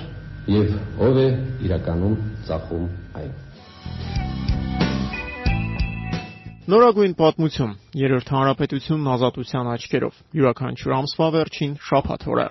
եւ 0.57 0.73
ով 1.07 1.21
է 1.23 1.27
իրականում 1.67 2.17
ծախում 2.49 2.89
այն։ 3.21 4.57
Նորագույն 6.68 7.13
պատմություն։ 7.15 7.70
Երրորդ 7.95 8.32
հանրապետությունն 8.36 9.05
ազատության 9.13 9.70
աչքերով։ 9.74 10.18
Յուրաքանչյուր 10.39 10.95
ամսվա 10.97 11.28
վերջին 11.38 11.78
շաբաթ 11.88 12.26
օրը։ 12.34 12.47